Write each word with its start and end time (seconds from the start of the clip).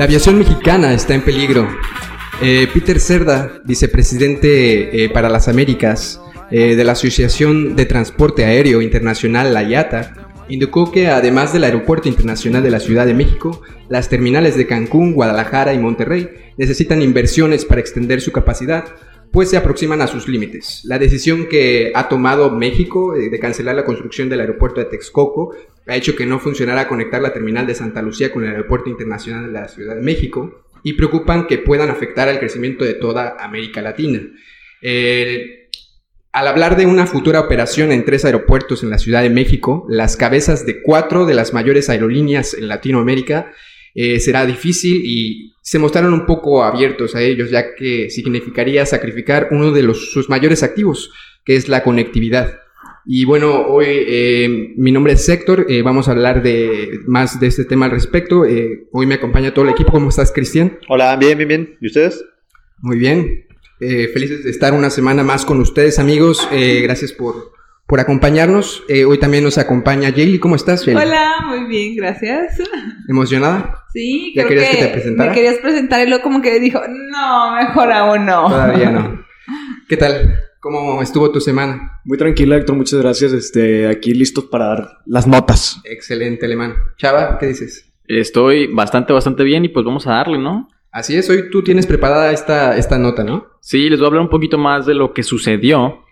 La 0.00 0.04
aviación 0.04 0.38
mexicana 0.38 0.94
está 0.94 1.14
en 1.14 1.20
peligro. 1.20 1.68
Eh, 2.40 2.66
Peter 2.72 2.98
Cerda, 2.98 3.60
vicepresidente 3.66 5.04
eh, 5.04 5.10
para 5.10 5.28
las 5.28 5.46
Américas 5.46 6.18
eh, 6.50 6.74
de 6.74 6.84
la 6.84 6.92
Asociación 6.92 7.76
de 7.76 7.84
Transporte 7.84 8.46
Aéreo 8.46 8.80
Internacional, 8.80 9.52
la 9.52 9.62
IATA, 9.62 10.14
indicó 10.48 10.90
que 10.90 11.08
además 11.08 11.52
del 11.52 11.64
Aeropuerto 11.64 12.08
Internacional 12.08 12.62
de 12.62 12.70
la 12.70 12.80
Ciudad 12.80 13.04
de 13.04 13.12
México, 13.12 13.60
las 13.90 14.08
terminales 14.08 14.56
de 14.56 14.66
Cancún, 14.66 15.12
Guadalajara 15.12 15.74
y 15.74 15.78
Monterrey 15.78 16.30
necesitan 16.56 17.02
inversiones 17.02 17.66
para 17.66 17.82
extender 17.82 18.22
su 18.22 18.32
capacidad, 18.32 18.86
pues 19.32 19.50
se 19.50 19.56
aproximan 19.56 20.02
a 20.02 20.06
sus 20.06 20.28
límites. 20.28 20.82
La 20.84 20.98
decisión 20.98 21.46
que 21.46 21.92
ha 21.94 22.08
tomado 22.08 22.50
México 22.50 23.14
eh, 23.14 23.30
de 23.30 23.38
cancelar 23.38 23.76
la 23.76 23.84
construcción 23.84 24.28
del 24.28 24.40
aeropuerto 24.40 24.80
de 24.80 24.86
Texcoco 24.86 25.54
ha 25.86 25.96
hecho 25.96 26.16
que 26.16 26.26
no 26.26 26.38
funcionara 26.38 26.88
conectar 26.88 27.20
la 27.20 27.32
terminal 27.32 27.66
de 27.66 27.74
Santa 27.74 28.02
Lucía 28.02 28.32
con 28.32 28.44
el 28.44 28.50
Aeropuerto 28.50 28.90
Internacional 28.90 29.46
de 29.46 29.52
la 29.52 29.68
Ciudad 29.68 29.96
de 29.96 30.02
México 30.02 30.64
y 30.82 30.92
preocupan 30.94 31.46
que 31.46 31.58
puedan 31.58 31.90
afectar 31.90 32.28
al 32.28 32.38
crecimiento 32.38 32.84
de 32.84 32.94
toda 32.94 33.36
América 33.40 33.82
Latina. 33.82 34.20
Al 36.32 36.46
hablar 36.46 36.76
de 36.76 36.86
una 36.86 37.08
futura 37.08 37.40
operación 37.40 37.90
en 37.90 38.04
tres 38.04 38.24
aeropuertos 38.24 38.84
en 38.84 38.90
la 38.90 38.98
Ciudad 38.98 39.22
de 39.22 39.30
México, 39.30 39.84
las 39.88 40.16
cabezas 40.16 40.64
de 40.64 40.80
cuatro 40.80 41.26
de 41.26 41.34
las 41.34 41.52
mayores 41.52 41.90
aerolíneas 41.90 42.54
en 42.54 42.68
Latinoamérica 42.68 43.52
eh, 43.94 44.20
será 44.20 44.46
difícil 44.46 45.02
y 45.04 45.54
se 45.62 45.78
mostraron 45.78 46.12
un 46.12 46.26
poco 46.26 46.64
abiertos 46.64 47.14
a 47.14 47.22
ellos, 47.22 47.50
ya 47.50 47.74
que 47.74 48.10
significaría 48.10 48.84
sacrificar 48.86 49.48
uno 49.50 49.72
de 49.72 49.82
los, 49.82 50.10
sus 50.12 50.28
mayores 50.28 50.62
activos, 50.62 51.12
que 51.44 51.56
es 51.56 51.68
la 51.68 51.82
conectividad. 51.82 52.60
Y 53.06 53.24
bueno, 53.24 53.66
hoy 53.66 53.86
eh, 53.88 54.72
mi 54.76 54.92
nombre 54.92 55.14
es 55.14 55.28
Héctor, 55.28 55.66
eh, 55.68 55.82
vamos 55.82 56.08
a 56.08 56.12
hablar 56.12 56.42
de 56.42 57.00
más 57.06 57.40
de 57.40 57.46
este 57.46 57.64
tema 57.64 57.86
al 57.86 57.92
respecto. 57.92 58.44
Eh, 58.44 58.88
hoy 58.92 59.06
me 59.06 59.14
acompaña 59.14 59.54
todo 59.54 59.64
el 59.64 59.72
equipo. 59.72 59.90
¿Cómo 59.90 60.10
estás, 60.10 60.32
Cristian? 60.32 60.78
Hola, 60.88 61.16
bien, 61.16 61.38
bien, 61.38 61.48
bien. 61.48 61.78
¿Y 61.80 61.86
ustedes? 61.86 62.24
Muy 62.78 62.98
bien. 62.98 63.46
Felices 63.78 64.44
de 64.44 64.50
estar 64.50 64.74
una 64.74 64.90
semana 64.90 65.22
más 65.22 65.46
con 65.46 65.58
ustedes, 65.58 65.98
amigos. 65.98 66.46
Gracias 66.50 67.12
por, 67.12 67.52
por 67.90 67.98
acompañarnos. 67.98 68.84
Eh, 68.88 69.04
hoy 69.04 69.18
también 69.18 69.42
nos 69.42 69.58
acompaña 69.58 70.12
Jaylee. 70.12 70.38
¿Cómo 70.38 70.54
estás, 70.54 70.84
Jaylee? 70.84 71.02
Hola, 71.02 71.32
muy 71.48 71.64
bien, 71.64 71.96
gracias. 71.96 72.62
¿Emocionada? 73.08 73.84
Sí, 73.92 74.32
¿Ya 74.36 74.46
creo 74.46 74.60
querías 74.60 74.76
que 74.76 74.84
te 74.84 74.92
presentara? 74.92 75.30
me 75.30 75.34
querías 75.34 75.58
presentar 75.58 76.06
y 76.06 76.08
luego 76.08 76.22
como 76.22 76.40
que 76.40 76.60
dijo, 76.60 76.80
no, 76.88 77.56
mejor 77.56 77.90
aún 77.90 78.26
no. 78.26 78.48
Todavía 78.48 78.92
no. 78.92 79.24
¿Qué 79.88 79.96
tal? 79.96 80.38
¿Cómo 80.60 81.02
estuvo 81.02 81.32
tu 81.32 81.40
semana? 81.40 82.00
Muy 82.04 82.16
tranquila, 82.16 82.56
Héctor, 82.58 82.76
muchas 82.76 83.00
gracias. 83.00 83.32
Este, 83.32 83.88
aquí 83.88 84.14
listos 84.14 84.44
para 84.44 84.66
dar 84.66 84.98
las 85.06 85.26
notas. 85.26 85.80
Excelente, 85.82 86.46
alemán. 86.46 86.74
Chava, 86.96 87.38
¿qué 87.38 87.48
dices? 87.48 87.92
Estoy 88.06 88.72
bastante, 88.72 89.12
bastante 89.12 89.42
bien 89.42 89.64
y 89.64 89.68
pues 89.68 89.84
vamos 89.84 90.06
a 90.06 90.12
darle, 90.12 90.38
¿no? 90.38 90.68
Así 90.92 91.16
es, 91.16 91.28
hoy 91.28 91.50
tú 91.50 91.64
tienes 91.64 91.88
preparada 91.88 92.30
esta, 92.30 92.76
esta 92.76 92.98
nota, 92.98 93.24
¿no? 93.24 93.46
Sí, 93.60 93.90
les 93.90 93.98
voy 93.98 94.06
a 94.06 94.08
hablar 94.08 94.22
un 94.22 94.30
poquito 94.30 94.58
más 94.58 94.86
de 94.86 94.94
lo 94.94 95.12
que 95.12 95.24
sucedió. 95.24 96.04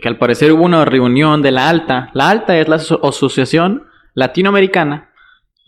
Que 0.00 0.08
al 0.08 0.18
parecer 0.18 0.52
hubo 0.52 0.64
una 0.64 0.84
reunión 0.84 1.42
de 1.42 1.50
la 1.52 1.68
ALTA. 1.68 2.10
La 2.14 2.30
ALTA 2.30 2.58
es 2.58 2.68
la 2.68 2.76
Aso- 2.76 3.00
Asociación 3.06 3.84
Latinoamericana 4.14 5.10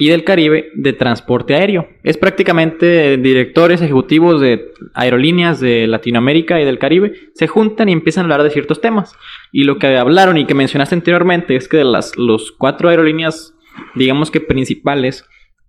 y 0.01 0.09
del 0.11 0.25
Caribe 0.25 0.71
de 0.75 0.93
Transporte 0.93 1.55
Aéreo. 1.55 1.89
Es 2.05 2.17
prácticamente 2.17 3.17
directores 3.17 3.83
ejecutivos 3.83 4.41
de 4.41 4.73
aerolíneas 4.95 5.59
de 5.61 5.87
Latinoamérica 5.87 6.61
y 6.61 6.65
del 6.65 6.79
Caribe 6.79 7.15
se 7.35 7.49
juntan 7.49 7.89
y 7.89 7.93
empiezan 7.93 8.23
a 8.23 8.25
hablar 8.27 8.43
de 8.43 8.51
ciertos 8.51 8.81
temas. 8.81 9.15
Y 9.53 9.65
lo 9.65 9.79
que 9.79 9.97
hablaron 9.97 10.39
y 10.39 10.47
que 10.47 10.55
mencionaste 10.55 10.95
anteriormente 10.95 11.57
es 11.57 11.69
que 11.69 11.79
de 11.79 11.85
las 11.85 12.17
los 12.17 12.53
cuatro 12.53 12.89
aerolíneas, 12.89 13.55
digamos 13.95 14.31
que 14.31 14.41
principales 14.41 15.25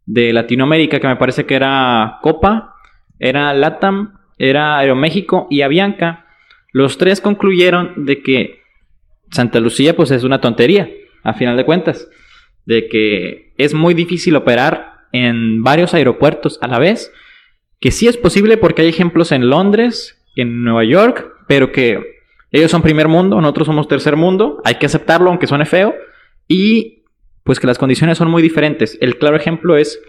de 0.05 0.31
Latinoamérica, 0.33 0.99
que 0.99 1.07
me 1.07 1.15
parece 1.15 1.45
que 1.45 1.55
era 1.55 2.19
Copa, 2.21 2.75
era 3.19 3.53
LATAM, 3.53 4.13
era 4.37 4.77
Aeroméxico 4.77 5.47
y 5.49 5.61
Avianca, 5.61 6.25
los 6.71 6.97
tres 6.97 7.21
concluyeron 7.21 8.05
de 8.05 8.21
que 8.21 8.61
Santa 9.31 9.59
Lucía 9.59 9.95
pues 9.95 10.11
es 10.11 10.23
una 10.23 10.41
tontería, 10.41 10.89
a 11.23 11.33
final 11.33 11.57
de 11.57 11.65
cuentas, 11.65 12.09
de 12.65 12.87
que 12.87 13.53
es 13.57 13.73
muy 13.73 13.93
difícil 13.93 14.35
operar 14.35 15.07
en 15.11 15.63
varios 15.63 15.93
aeropuertos 15.93 16.59
a 16.61 16.67
la 16.67 16.79
vez, 16.79 17.11
que 17.79 17.91
sí 17.91 18.07
es 18.07 18.17
posible 18.17 18.57
porque 18.57 18.83
hay 18.83 18.89
ejemplos 18.89 19.31
en 19.31 19.49
Londres, 19.49 20.21
en 20.35 20.63
Nueva 20.63 20.83
York, 20.83 21.31
pero 21.47 21.71
que 21.71 22.19
ellos 22.51 22.71
son 22.71 22.81
primer 22.81 23.07
mundo, 23.07 23.39
nosotros 23.41 23.67
somos 23.67 23.87
tercer 23.87 24.15
mundo, 24.15 24.61
hay 24.65 24.75
que 24.75 24.85
aceptarlo 24.85 25.29
aunque 25.29 25.47
suene 25.47 25.65
feo, 25.65 25.95
y 26.47 27.03
pues 27.43 27.59
que 27.59 27.67
las 27.67 27.77
condiciones 27.77 28.17
son 28.17 28.29
muy 28.29 28.41
diferentes. 28.41 28.97
El 29.01 29.17
claro 29.17 29.35
ejemplo 29.35 29.77
es 29.77 30.01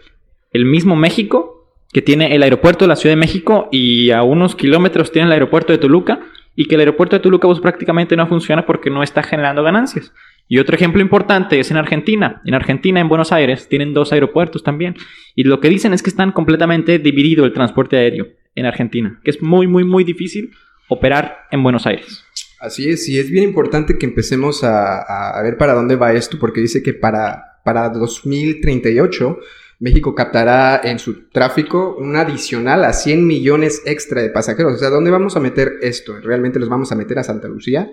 el 0.53 0.65
mismo 0.65 0.97
México, 0.97 1.75
que 1.92 2.03
tiene 2.03 2.34
el 2.34 2.42
aeropuerto 2.42 2.84
de 2.84 2.88
la 2.88 2.97
Ciudad 2.97 3.12
de 3.12 3.21
México 3.21 3.69
y 3.72 4.10
a 4.10 4.22
unos 4.22 4.54
kilómetros 4.54 5.10
tiene 5.10 5.27
el 5.27 5.32
aeropuerto 5.32 5.72
de 5.72 5.78
Toluca, 5.78 6.21
y 6.60 6.66
que 6.66 6.75
el 6.75 6.81
aeropuerto 6.82 7.16
de 7.16 7.21
Toluca 7.21 7.48
pues, 7.48 7.59
prácticamente 7.60 8.16
no 8.16 8.26
funciona 8.26 8.66
porque 8.66 8.91
no 8.91 9.03
está 9.03 9.22
generando 9.22 9.62
ganancias. 9.62 10.12
Y 10.47 10.59
otro 10.59 10.76
ejemplo 10.76 11.00
importante 11.00 11.59
es 11.59 11.71
en 11.71 11.78
Argentina. 11.78 12.43
En 12.44 12.53
Argentina, 12.54 13.00
en 13.00 13.09
Buenos 13.09 13.32
Aires, 13.32 13.66
tienen 13.66 13.94
dos 13.94 14.12
aeropuertos 14.12 14.62
también. 14.62 14.94
Y 15.34 15.44
lo 15.44 15.59
que 15.60 15.71
dicen 15.71 15.94
es 15.94 16.03
que 16.03 16.10
están 16.10 16.32
completamente 16.32 16.98
dividido 16.98 17.47
el 17.47 17.54
transporte 17.54 17.97
aéreo 17.97 18.26
en 18.54 18.66
Argentina, 18.66 19.19
que 19.25 19.31
es 19.31 19.41
muy, 19.41 19.66
muy, 19.69 19.84
muy 19.84 20.04
difícil 20.04 20.50
operar 20.88 21.47
en 21.50 21.62
Buenos 21.62 21.87
Aires. 21.87 22.25
Así 22.60 22.91
es, 22.91 23.09
y 23.09 23.19
es 23.19 23.31
bien 23.31 23.44
importante 23.44 23.97
que 23.97 24.04
empecemos 24.04 24.62
a, 24.62 24.98
a- 25.38 25.42
ver 25.42 25.56
para 25.56 25.72
dónde 25.72 25.97
va 25.97 26.12
esto, 26.12 26.37
porque 26.38 26.60
dice 26.60 26.82
que 26.82 26.92
para, 26.92 27.60
para 27.65 27.88
2038 27.88 29.38
México 29.80 30.14
captará 30.14 30.78
en 30.84 30.98
su 30.98 31.30
tráfico 31.30 31.96
un 31.98 32.14
adicional 32.14 32.84
a 32.84 32.92
100 32.92 33.26
millones 33.26 33.82
extra 33.86 34.20
de 34.20 34.28
pasajeros. 34.28 34.74
O 34.74 34.76
sea, 34.76 34.91
¿dónde 34.91 35.10
vamos 35.10 35.36
a 35.36 35.41
meter 35.41 35.78
esto? 35.80 36.20
¿Realmente 36.20 36.60
los 36.60 36.68
vamos 36.68 36.92
a 36.92 36.96
meter 36.96 37.18
a 37.18 37.24
Santa 37.24 37.48
Lucía? 37.48 37.91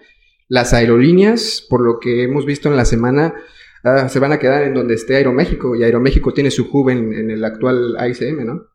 Las 0.49 0.73
aerolíneas, 0.73 1.65
por 1.69 1.81
lo 1.81 1.99
que 1.99 2.23
hemos 2.23 2.45
visto 2.45 2.69
en 2.69 2.75
la 2.75 2.83
semana, 2.83 3.35
ah, 3.85 4.09
se 4.09 4.19
van 4.19 4.33
a 4.33 4.39
quedar 4.39 4.63
en 4.63 4.73
donde 4.73 4.95
esté 4.95 5.15
Aeroméxico, 5.15 5.77
y 5.77 5.83
Aeroméxico 5.83 6.33
tiene 6.33 6.51
su 6.51 6.69
hub 6.69 6.89
en, 6.89 7.31
el 7.31 7.43
actual 7.45 7.95
AICM, 7.97 8.45
¿no? 8.45 8.65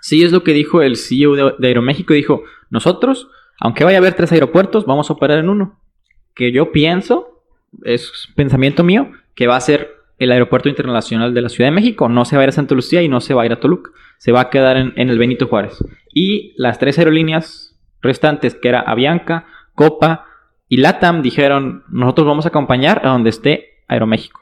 Sí, 0.00 0.22
es 0.22 0.30
lo 0.30 0.44
que 0.44 0.52
dijo 0.52 0.82
el 0.82 0.96
CEO 0.96 1.34
de 1.58 1.66
Aeroméxico. 1.66 2.14
Dijo, 2.14 2.44
nosotros, 2.70 3.28
aunque 3.58 3.82
vaya 3.82 3.98
a 3.98 4.00
haber 4.00 4.14
tres 4.14 4.30
aeropuertos, 4.30 4.86
vamos 4.86 5.10
a 5.10 5.14
operar 5.14 5.38
en 5.38 5.48
uno. 5.48 5.80
Que 6.34 6.52
yo 6.52 6.70
pienso, 6.70 7.44
es 7.84 8.28
pensamiento 8.36 8.84
mío, 8.84 9.10
que 9.34 9.48
va 9.48 9.56
a 9.56 9.60
ser 9.60 10.01
el 10.22 10.32
aeropuerto 10.32 10.68
internacional 10.68 11.34
de 11.34 11.42
la 11.42 11.48
Ciudad 11.48 11.68
de 11.68 11.74
México. 11.74 12.08
No 12.08 12.24
se 12.24 12.36
va 12.36 12.42
a 12.42 12.44
ir 12.44 12.48
a 12.50 12.52
Santa 12.52 12.74
Lucía 12.74 13.02
y 13.02 13.08
no 13.08 13.20
se 13.20 13.34
va 13.34 13.42
a 13.42 13.46
ir 13.46 13.52
a 13.52 13.60
Toluca. 13.60 13.90
Se 14.18 14.32
va 14.32 14.42
a 14.42 14.50
quedar 14.50 14.76
en, 14.76 14.92
el 14.96 15.18
Benito 15.18 15.46
Juárez. 15.46 15.82
Y 16.12 16.54
las 16.56 16.78
tres 16.78 16.98
aerolíneas 16.98 17.76
restantes, 18.00 18.54
que 18.54 18.68
era 18.68 18.80
Avianca, 18.80 19.46
Copa 19.74 20.26
y 20.68 20.78
LATAM, 20.78 21.22
dijeron, 21.22 21.84
nosotros 21.88 22.26
vamos 22.26 22.44
a 22.46 22.48
acompañar 22.48 23.02
a 23.04 23.10
donde 23.10 23.30
esté 23.30 23.82
Aeroméxico. 23.88 24.40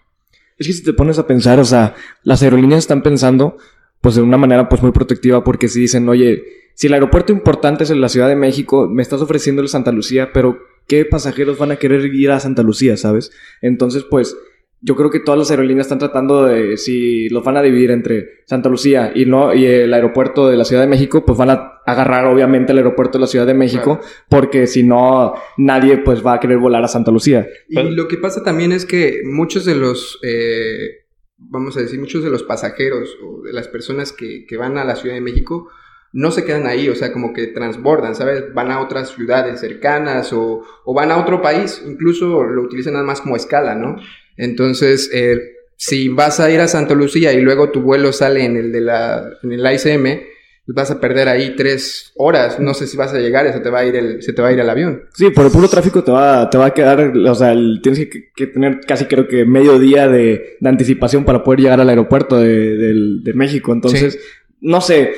Es 0.59 0.67
que 0.67 0.73
si 0.73 0.85
te 0.85 0.93
pones 0.93 1.19
a 1.19 1.27
pensar, 1.27 1.59
o 1.59 1.65
sea, 1.65 1.94
las 2.23 2.43
aerolíneas 2.43 2.81
están 2.81 3.03
pensando, 3.03 3.56
pues 4.00 4.15
de 4.15 4.23
una 4.23 4.37
manera 4.37 4.69
pues 4.69 4.82
muy 4.82 4.93
protectiva, 4.93 5.43
porque 5.43 5.69
si 5.69 5.81
dicen, 5.81 6.09
oye, 6.09 6.43
si 6.75 6.87
el 6.87 6.94
aeropuerto 6.94 7.32
importante 7.32 7.85
es 7.85 7.91
en 7.91 8.00
la 8.00 8.09
Ciudad 8.09 8.29
de 8.29 8.37
México, 8.37 8.88
me 8.88 9.03
estás 9.03 9.21
ofreciendo 9.23 9.62
el 9.62 9.69
Santa 9.69 9.93
Lucía, 9.93 10.31
pero 10.32 10.59
¿qué 10.87 11.05
pasajeros 11.05 11.59
van 11.59 11.71
a 11.71 11.77
querer 11.77 12.05
ir 12.06 12.31
a 12.31 12.41
Santa 12.41 12.62
Lucía, 12.62 12.97
sabes? 12.97 13.32
Entonces, 13.61 14.05
pues, 14.05 14.37
yo 14.82 14.97
creo 14.97 15.11
que 15.11 15.21
todas 15.21 15.38
las 15.38 15.50
aerolíneas 15.50 15.87
están 15.87 15.99
tratando 15.99 16.44
de, 16.44 16.77
si 16.77 17.29
los 17.29 17.44
van 17.44 17.56
a 17.56 17.62
dividir 17.62 17.91
entre 17.91 18.43
Santa 18.47 18.69
Lucía 18.69 19.12
y 19.15 19.27
no 19.27 19.55
y 19.55 19.67
el 19.67 19.93
aeropuerto 19.93 20.49
de 20.49 20.56
la 20.56 20.65
Ciudad 20.65 20.82
de 20.82 20.88
México, 20.88 21.25
pues 21.25 21.37
van 21.37 21.50
a 21.50 21.81
agarrar 21.87 22.27
obviamente 22.27 22.73
el 22.73 22.79
aeropuerto 22.79 23.19
de 23.19 23.23
la 23.23 23.27
Ciudad 23.27 23.47
de 23.47 23.55
México, 23.55 24.00
porque 24.29 24.67
si 24.67 24.82
no, 24.82 25.35
nadie 25.59 25.99
pues 25.99 26.25
va 26.25 26.35
a 26.35 26.41
querer 26.41 26.59
volar 26.59 26.82
a 26.82 26.88
Santa 26.88 27.11
Lucía. 27.11 27.47
Y 27.69 27.82
lo 27.91 28.09
que 28.09 28.17
pasa 28.17 28.43
también 28.43 28.73
es 28.73 28.87
que 28.87 29.21
muchos 29.25 29.65
de 29.65 29.75
los 29.75 30.19
eh, 30.23 31.00
vamos 31.41 31.77
a 31.77 31.81
decir, 31.81 31.99
muchos 31.99 32.23
de 32.23 32.31
los 32.31 32.43
pasajeros 32.43 33.17
o 33.23 33.43
de 33.43 33.53
las 33.53 33.69
personas 33.69 34.12
que, 34.12 34.44
que 34.47 34.56
van 34.56 34.79
a 34.79 34.85
la 34.85 34.97
Ciudad 34.97 35.15
de 35.15 35.21
México 35.21 35.69
no 36.12 36.32
se 36.32 36.44
quedan 36.44 36.67
ahí, 36.67 36.88
o 36.88 36.97
sea, 36.97 37.12
como 37.12 37.32
que 37.32 37.47
transbordan, 37.47 38.17
¿sabes? 38.17 38.53
Van 38.53 38.73
a 38.73 38.81
otras 38.81 39.11
ciudades 39.11 39.61
cercanas 39.61 40.32
o, 40.32 40.62
o 40.85 40.94
van 40.94 41.12
a 41.12 41.19
otro 41.19 41.41
país, 41.41 41.82
incluso 41.87 42.43
lo 42.43 42.62
utilizan 42.62 42.94
nada 42.94 43.05
más 43.05 43.21
como 43.21 43.37
escala, 43.37 43.77
¿no? 43.77 43.97
Entonces, 44.40 45.10
eh, 45.12 45.38
si 45.76 46.08
vas 46.08 46.40
a 46.40 46.50
ir 46.50 46.60
a 46.60 46.69
Santa 46.69 46.94
Lucía 46.94 47.32
y 47.32 47.40
luego 47.40 47.70
tu 47.70 47.82
vuelo 47.82 48.12
sale 48.12 48.44
en 48.44 48.56
el 48.56 48.72
de 48.72 48.81
la, 48.81 49.31
en 49.42 49.52
el 49.52 49.60
ICM, 49.60 50.20
vas 50.66 50.90
a 50.90 51.00
perder 51.00 51.28
ahí 51.28 51.54
tres 51.56 52.12
horas, 52.16 52.58
no 52.58 52.75
sé 52.75 52.87
si 52.87 52.96
vas 52.96 53.12
a 53.12 53.19
llegar, 53.19 53.52
se 53.52 53.60
te 53.60 53.70
va 53.70 53.81
a 53.81 53.84
ir 53.84 53.96
el, 53.96 54.22
se 54.22 54.32
te 54.32 54.40
va 54.40 54.48
a 54.48 54.52
ir 54.52 54.60
el 54.60 54.70
avión. 54.70 55.02
Sí, 55.14 55.31
por 55.31 55.44
el 55.44 55.52
puro 55.52 55.69
tráfico 55.69 56.02
te 56.02 56.12
va, 56.12 56.48
te 56.48 56.58
va 56.58 56.66
a 56.66 56.75
quedar, 56.75 57.12
o 57.16 57.34
sea, 57.34 57.54
tienes 57.82 58.08
que, 58.34 58.46
tener 58.46 58.81
casi 58.87 59.06
creo 59.06 59.28
que 59.28 59.44
medio 59.44 59.78
día 59.78 60.08
de, 60.08 60.56
de 60.58 60.69
anticipación 60.69 61.25
para 61.25 61.43
poder 61.44 61.60
llegar 61.60 61.81
al 61.81 61.88
aeropuerto 61.88 62.38
de, 62.38 62.94
de 63.22 63.34
México. 63.34 63.72
Entonces, 63.72 64.19
no 64.60 64.81
sé, 64.81 65.12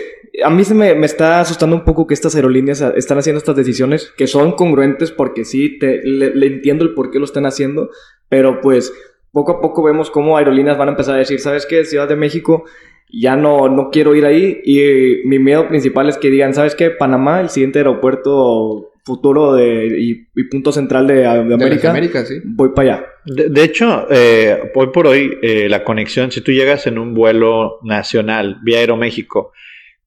a 0.44 0.50
mí 0.50 0.64
se 0.64 0.74
me, 0.74 0.94
me 0.94 1.06
está 1.06 1.40
asustando 1.40 1.76
un 1.76 1.84
poco 1.84 2.06
que 2.06 2.14
estas 2.14 2.34
aerolíneas 2.34 2.82
están 2.96 3.18
haciendo 3.18 3.38
estas 3.38 3.56
decisiones 3.56 4.12
que 4.16 4.26
son 4.26 4.52
congruentes 4.52 5.10
porque 5.10 5.44
sí, 5.44 5.78
te, 5.78 6.02
le 6.02 6.46
entiendo 6.46 6.84
el 6.84 6.94
por 6.94 7.10
qué 7.10 7.18
lo 7.18 7.24
están 7.24 7.46
haciendo, 7.46 7.90
pero 8.28 8.60
pues 8.60 8.92
poco 9.32 9.52
a 9.52 9.60
poco 9.60 9.82
vemos 9.82 10.10
cómo 10.10 10.36
aerolíneas 10.36 10.78
van 10.78 10.88
a 10.88 10.92
empezar 10.92 11.14
a 11.16 11.18
decir, 11.18 11.40
¿sabes 11.40 11.66
qué? 11.66 11.84
Ciudad 11.84 12.08
de 12.08 12.16
México, 12.16 12.64
ya 13.10 13.36
no, 13.36 13.68
no 13.68 13.90
quiero 13.90 14.14
ir 14.14 14.24
ahí 14.24 14.60
y 14.64 15.26
mi 15.26 15.38
miedo 15.38 15.68
principal 15.68 16.08
es 16.08 16.18
que 16.18 16.30
digan, 16.30 16.54
¿sabes 16.54 16.74
qué? 16.74 16.90
Panamá, 16.90 17.40
el 17.40 17.48
siguiente 17.48 17.78
aeropuerto 17.80 18.90
futuro 19.04 19.54
de, 19.54 19.98
y, 19.98 20.28
y 20.36 20.44
punto 20.44 20.70
central 20.70 21.06
de, 21.08 21.14
de 21.14 21.56
De 21.56 21.88
América, 21.88 22.24
sí. 22.24 22.36
voy 22.44 22.70
para 22.70 22.94
allá. 22.94 23.06
De, 23.26 23.48
de 23.48 23.64
hecho, 23.64 24.06
eh, 24.10 24.70
hoy 24.74 24.88
por 24.92 25.08
hoy, 25.08 25.38
eh, 25.42 25.68
la 25.68 25.82
conexión, 25.82 26.30
si 26.30 26.40
tú 26.40 26.52
llegas 26.52 26.86
en 26.86 26.98
un 26.98 27.14
vuelo 27.14 27.80
nacional 27.82 28.58
vía 28.62 28.78
Aeroméxico, 28.78 29.52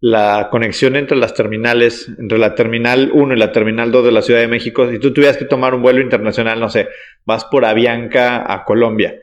la 0.01 0.49
conexión 0.51 0.95
entre 0.95 1.17
las 1.17 1.33
terminales, 1.33 2.11
entre 2.19 2.37
la 2.37 2.53
terminal 2.55 3.11
1 3.13 3.33
y 3.33 3.37
la 3.37 3.51
terminal 3.51 3.91
2 3.91 4.05
de 4.05 4.11
la 4.11 4.21
Ciudad 4.21 4.41
de 4.41 4.47
México, 4.47 4.89
si 4.89 4.99
tú 4.99 5.13
tuvieras 5.13 5.37
que 5.37 5.45
tomar 5.45 5.73
un 5.73 5.81
vuelo 5.81 6.01
internacional, 6.01 6.59
no 6.59 6.69
sé, 6.69 6.89
vas 7.25 7.45
por 7.45 7.65
Avianca 7.65 8.51
a 8.51 8.65
Colombia 8.65 9.15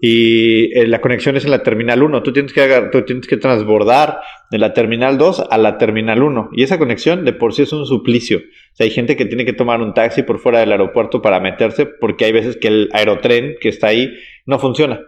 y 0.00 0.78
eh, 0.78 0.86
la 0.86 1.00
conexión 1.00 1.36
es 1.36 1.44
en 1.44 1.50
la 1.50 1.62
terminal 1.62 2.02
1, 2.02 2.22
tú 2.22 2.32
tienes 2.32 2.52
que, 2.52 2.88
tú 2.92 3.02
tienes 3.02 3.26
que 3.26 3.36
transbordar 3.36 4.20
de 4.50 4.58
la 4.58 4.72
terminal 4.72 5.18
2 5.18 5.46
a 5.50 5.58
la 5.58 5.76
terminal 5.76 6.22
1 6.22 6.50
y 6.52 6.62
esa 6.62 6.78
conexión 6.78 7.24
de 7.24 7.32
por 7.32 7.52
sí 7.52 7.62
es 7.62 7.72
un 7.72 7.84
suplicio. 7.84 8.38
O 8.38 8.76
sea, 8.76 8.84
hay 8.84 8.90
gente 8.90 9.16
que 9.16 9.24
tiene 9.24 9.44
que 9.44 9.52
tomar 9.52 9.80
un 9.80 9.94
taxi 9.94 10.22
por 10.22 10.38
fuera 10.38 10.60
del 10.60 10.70
aeropuerto 10.70 11.20
para 11.20 11.40
meterse 11.40 11.86
porque 11.86 12.26
hay 12.26 12.32
veces 12.32 12.56
que 12.56 12.68
el 12.68 12.88
aerotren 12.92 13.56
que 13.60 13.68
está 13.68 13.88
ahí 13.88 14.14
no 14.46 14.58
funciona. 14.58 15.00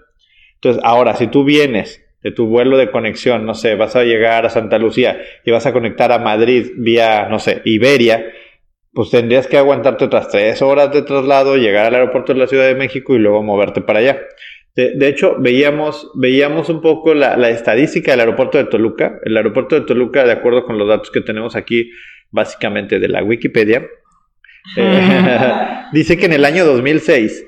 Entonces, 0.55 0.82
ahora, 0.84 1.14
si 1.14 1.28
tú 1.28 1.44
vienes 1.44 2.05
de 2.22 2.32
tu 2.32 2.46
vuelo 2.46 2.76
de 2.76 2.90
conexión, 2.90 3.46
no 3.46 3.55
sé, 3.55 3.75
vas 3.75 3.96
a 3.96 4.05
llegar 4.05 4.44
a 4.44 4.50
Santa 4.50 4.78
Lucía 4.78 5.20
y 5.44 5.50
vas 5.50 5.67
a 5.67 5.72
conectar 5.72 6.12
a 6.12 6.19
Madrid 6.19 6.72
vía, 6.76 7.28
no 7.31 7.38
sé, 7.38 7.62
Iberia, 7.64 8.32
pues 8.93 9.11
tendrías 9.11 9.46
que 9.46 9.56
aguantarte 9.56 10.05
otras 10.05 10.28
tres 10.28 10.61
horas 10.62 10.93
de 10.93 11.02
traslado, 11.02 11.56
llegar 11.56 11.87
al 11.87 11.94
aeropuerto 11.94 12.32
de 12.32 12.40
la 12.40 12.46
Ciudad 12.46 12.67
de 12.67 12.75
México 12.75 13.14
y 13.14 13.19
luego 13.19 13.43
moverte 13.43 13.81
para 13.81 14.00
allá. 14.00 14.20
De, 14.75 14.94
de 14.96 15.08
hecho, 15.08 15.37
veíamos, 15.38 16.11
veíamos 16.14 16.69
un 16.69 16.81
poco 16.81 17.14
la, 17.14 17.37
la 17.37 17.50
estadística 17.50 18.11
del 18.11 18.20
aeropuerto 18.20 18.58
de 18.58 18.64
Toluca. 18.64 19.19
El 19.25 19.37
aeropuerto 19.37 19.75
de 19.75 19.87
Toluca, 19.87 20.25
de 20.25 20.32
acuerdo 20.32 20.64
con 20.64 20.78
los 20.78 20.88
datos 20.88 21.11
que 21.11 21.20
tenemos 21.20 21.56
aquí, 21.56 21.90
básicamente 22.31 22.99
de 22.99 23.08
la 23.08 23.22
Wikipedia, 23.22 23.87
eh, 24.76 25.84
dice 25.93 26.17
que 26.17 26.26
en 26.26 26.32
el 26.32 26.44
año 26.44 26.64
2006 26.64 27.46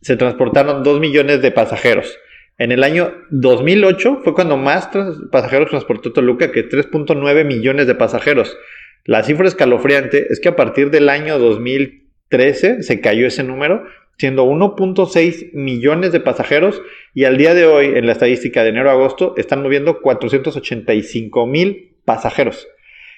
se 0.00 0.16
transportaron 0.16 0.82
2 0.82 1.00
millones 1.00 1.42
de 1.42 1.50
pasajeros. 1.50 2.18
En 2.58 2.72
el 2.72 2.82
año 2.82 3.14
2008 3.30 4.22
fue 4.24 4.34
cuando 4.34 4.56
más 4.56 4.90
pasajeros 5.30 5.70
transportó 5.70 6.12
Toluca 6.12 6.50
que 6.50 6.68
3.9 6.68 7.44
millones 7.44 7.86
de 7.86 7.94
pasajeros. 7.94 8.58
La 9.04 9.22
cifra 9.22 9.46
escalofriante 9.46 10.26
es 10.30 10.40
que 10.40 10.48
a 10.48 10.56
partir 10.56 10.90
del 10.90 11.08
año 11.08 11.38
2013 11.38 12.82
se 12.82 13.00
cayó 13.00 13.28
ese 13.28 13.44
número, 13.44 13.84
siendo 14.18 14.44
1.6 14.44 15.52
millones 15.52 16.10
de 16.10 16.18
pasajeros 16.18 16.82
y 17.14 17.24
al 17.24 17.38
día 17.38 17.54
de 17.54 17.64
hoy, 17.64 17.86
en 17.94 18.06
la 18.06 18.12
estadística 18.12 18.64
de 18.64 18.70
enero 18.70 18.90
a 18.90 18.94
agosto, 18.94 19.34
están 19.36 19.62
moviendo 19.62 20.00
485 20.00 21.46
mil 21.46 21.96
pasajeros. 22.04 22.66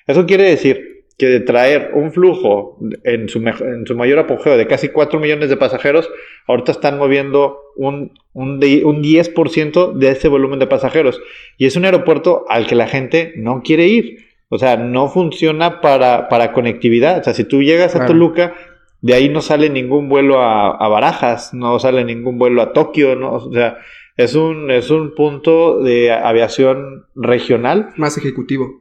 Eso 0.06 0.26
quiere 0.26 0.44
decir 0.44 1.00
que 1.20 1.26
de 1.26 1.40
traer 1.40 1.90
un 1.94 2.11
flujo 2.12 2.78
en 3.05 3.28
su, 3.28 3.38
en 3.46 3.87
su 3.87 3.94
mayor 3.94 4.19
apogeo 4.20 4.56
de 4.56 4.67
casi 4.67 4.88
4 4.88 5.20
millones 5.20 5.50
de 5.50 5.56
pasajeros, 5.58 6.11
ahorita 6.49 6.72
están 6.72 6.96
moviendo 6.99 7.58
un, 7.76 8.12
un, 8.32 8.58
di- 8.58 8.82
un 8.82 9.02
10% 9.02 9.93
de 9.93 10.11
ese 10.11 10.28
volumen 10.28 10.58
de 10.58 10.67
pasajeros. 10.67 11.20
Y 11.58 11.67
es 11.67 11.76
un 11.76 11.84
aeropuerto 11.84 12.44
al 12.49 12.67
que 12.67 12.75
la 12.75 12.87
gente 12.88 13.34
no 13.37 13.61
quiere 13.62 13.87
ir. 13.88 14.17
O 14.49 14.58
sea, 14.58 14.76
no 14.78 15.08
funciona 15.08 15.81
para, 15.82 16.28
para 16.28 16.52
conectividad. 16.52 17.20
O 17.20 17.23
sea, 17.25 17.34
si 17.34 17.44
tú 17.44 17.62
llegas 17.62 17.94
a. 17.94 17.99
Toluca, 18.06 18.55
de 19.02 19.14
ahí 19.14 19.28
no 19.28 19.43
sale 19.43 19.70
ningún 19.70 20.08
vuelo 20.08 20.40
a, 20.40 20.70
a 20.76 20.88
Barajas, 20.88 21.55
no 21.55 21.78
sale 21.78 22.05
ningún 22.05 22.37
vuelo 22.38 22.61
a 22.62 22.73
Tokio, 22.73 23.14
¿no? 23.14 23.32
O 23.34 23.52
sea, 23.52 23.78
es 24.22 24.34
un, 24.34 24.70
es 24.70 24.90
un 24.90 25.14
punto 25.14 25.82
de 25.82 26.12
aviación 26.12 27.06
regional 27.14 27.90
Más 27.96 28.17
ejecutivo. 28.19 28.78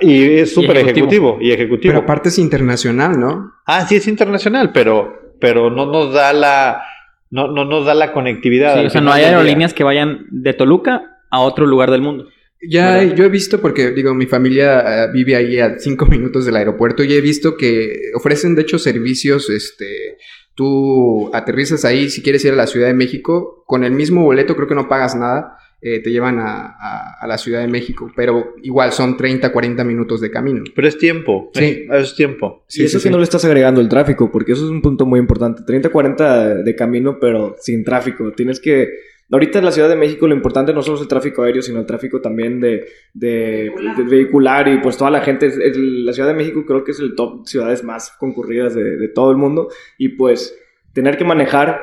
y 0.00 0.38
es 0.38 0.54
súper 0.54 0.78
ejecutivo. 0.78 1.06
ejecutivo 1.06 1.38
y 1.40 1.52
ejecutivo. 1.52 1.92
Pero 1.92 2.04
aparte 2.04 2.28
es 2.28 2.38
internacional, 2.38 3.18
¿no? 3.18 3.52
Ah, 3.66 3.86
sí 3.86 3.96
es 3.96 4.06
internacional, 4.08 4.72
pero, 4.72 5.34
pero 5.40 5.70
no 5.70 5.86
nos 5.86 6.12
da 6.12 6.32
la, 6.32 6.82
no, 7.30 7.48
no 7.48 7.64
nos 7.64 7.86
da 7.86 7.94
la 7.94 8.12
conectividad. 8.12 8.80
Sí, 8.80 8.86
o 8.86 8.90
sea, 8.90 9.00
no 9.00 9.12
hay 9.12 9.24
aerolíneas 9.24 9.74
que 9.74 9.84
vayan 9.84 10.26
de 10.30 10.52
Toluca 10.52 11.20
a 11.30 11.40
otro 11.40 11.66
lugar 11.66 11.90
del 11.90 12.02
mundo. 12.02 12.28
Ya 12.68 12.96
¿Verdad? 12.96 13.14
yo 13.16 13.24
he 13.24 13.28
visto, 13.28 13.60
porque 13.60 13.90
digo, 13.90 14.14
mi 14.14 14.26
familia 14.26 15.04
eh, 15.04 15.08
vive 15.12 15.36
ahí 15.36 15.58
a 15.60 15.78
cinco 15.78 16.06
minutos 16.10 16.46
del 16.46 16.56
aeropuerto 16.56 17.02
y 17.04 17.12
he 17.12 17.20
visto 17.20 17.56
que 17.56 17.92
ofrecen 18.14 18.54
de 18.54 18.62
hecho 18.62 18.78
servicios, 18.78 19.50
este, 19.50 20.16
tú 20.56 21.30
aterrizas 21.32 21.84
ahí 21.84 22.10
si 22.10 22.22
quieres 22.22 22.44
ir 22.44 22.52
a 22.52 22.56
la 22.56 22.66
Ciudad 22.66 22.88
de 22.88 22.94
México, 22.94 23.62
con 23.66 23.84
el 23.84 23.92
mismo 23.92 24.24
boleto 24.24 24.56
creo 24.56 24.66
que 24.66 24.74
no 24.74 24.88
pagas 24.88 25.14
nada, 25.14 25.58
eh, 25.82 26.00
te 26.02 26.10
llevan 26.10 26.38
a, 26.40 26.74
a- 26.80 27.18
a 27.20 27.26
la 27.26 27.36
Ciudad 27.38 27.60
de 27.60 27.68
México, 27.68 28.10
pero 28.16 28.54
igual 28.62 28.90
son 28.92 29.16
30, 29.16 29.52
40 29.52 29.84
minutos 29.84 30.20
de 30.20 30.30
camino. 30.30 30.64
Pero 30.74 30.88
es 30.88 30.96
tiempo. 30.98 31.50
Sí. 31.54 31.86
Es, 31.92 32.02
es 32.08 32.14
tiempo. 32.16 32.64
Sí, 32.66 32.82
y 32.82 32.84
eso 32.86 32.98
sí, 32.98 33.04
que 33.04 33.08
sí. 33.08 33.12
no 33.12 33.18
le 33.18 33.24
estás 33.24 33.44
agregando 33.44 33.80
el 33.82 33.88
tráfico, 33.88 34.32
porque 34.32 34.52
eso 34.52 34.64
es 34.64 34.70
un 34.70 34.80
punto 34.82 35.04
muy 35.06 35.20
importante. 35.20 35.62
30-40 35.62 36.62
de 36.64 36.74
camino, 36.74 37.18
pero 37.20 37.54
sin 37.60 37.84
tráfico. 37.84 38.32
Tienes 38.32 38.58
que... 38.58 38.88
Ahorita 39.30 39.58
en 39.58 39.64
la 39.64 39.72
Ciudad 39.72 39.88
de 39.88 39.96
México 39.96 40.28
lo 40.28 40.34
importante 40.34 40.72
no 40.72 40.82
solo 40.82 40.96
es 40.96 41.02
el 41.02 41.08
tráfico 41.08 41.42
aéreo, 41.42 41.60
sino 41.62 41.80
el 41.80 41.86
tráfico 41.86 42.20
también 42.20 42.60
de, 42.60 42.86
de, 43.12 43.70
Vehicular. 43.74 43.96
de 43.96 44.02
vehicular 44.04 44.68
y 44.68 44.78
pues 44.78 44.96
toda 44.96 45.10
la 45.10 45.20
gente. 45.20 45.46
es- 45.46 45.56
es- 45.58 45.76
la 45.76 46.12
Ciudad 46.12 46.28
de 46.28 46.34
México 46.34 46.64
creo 46.64 46.84
que 46.84 46.92
es 46.92 47.00
el 47.00 47.14
top 47.16 47.46
ciudades 47.46 47.82
más 47.82 48.12
concurridas 48.20 48.74
de, 48.74 48.96
de 48.96 49.08
todo 49.08 49.30
el 49.32 49.36
mundo 49.36 49.68
y 49.98 50.10
pues 50.10 50.56
tener 50.92 51.16
que 51.16 51.24
manejar, 51.24 51.80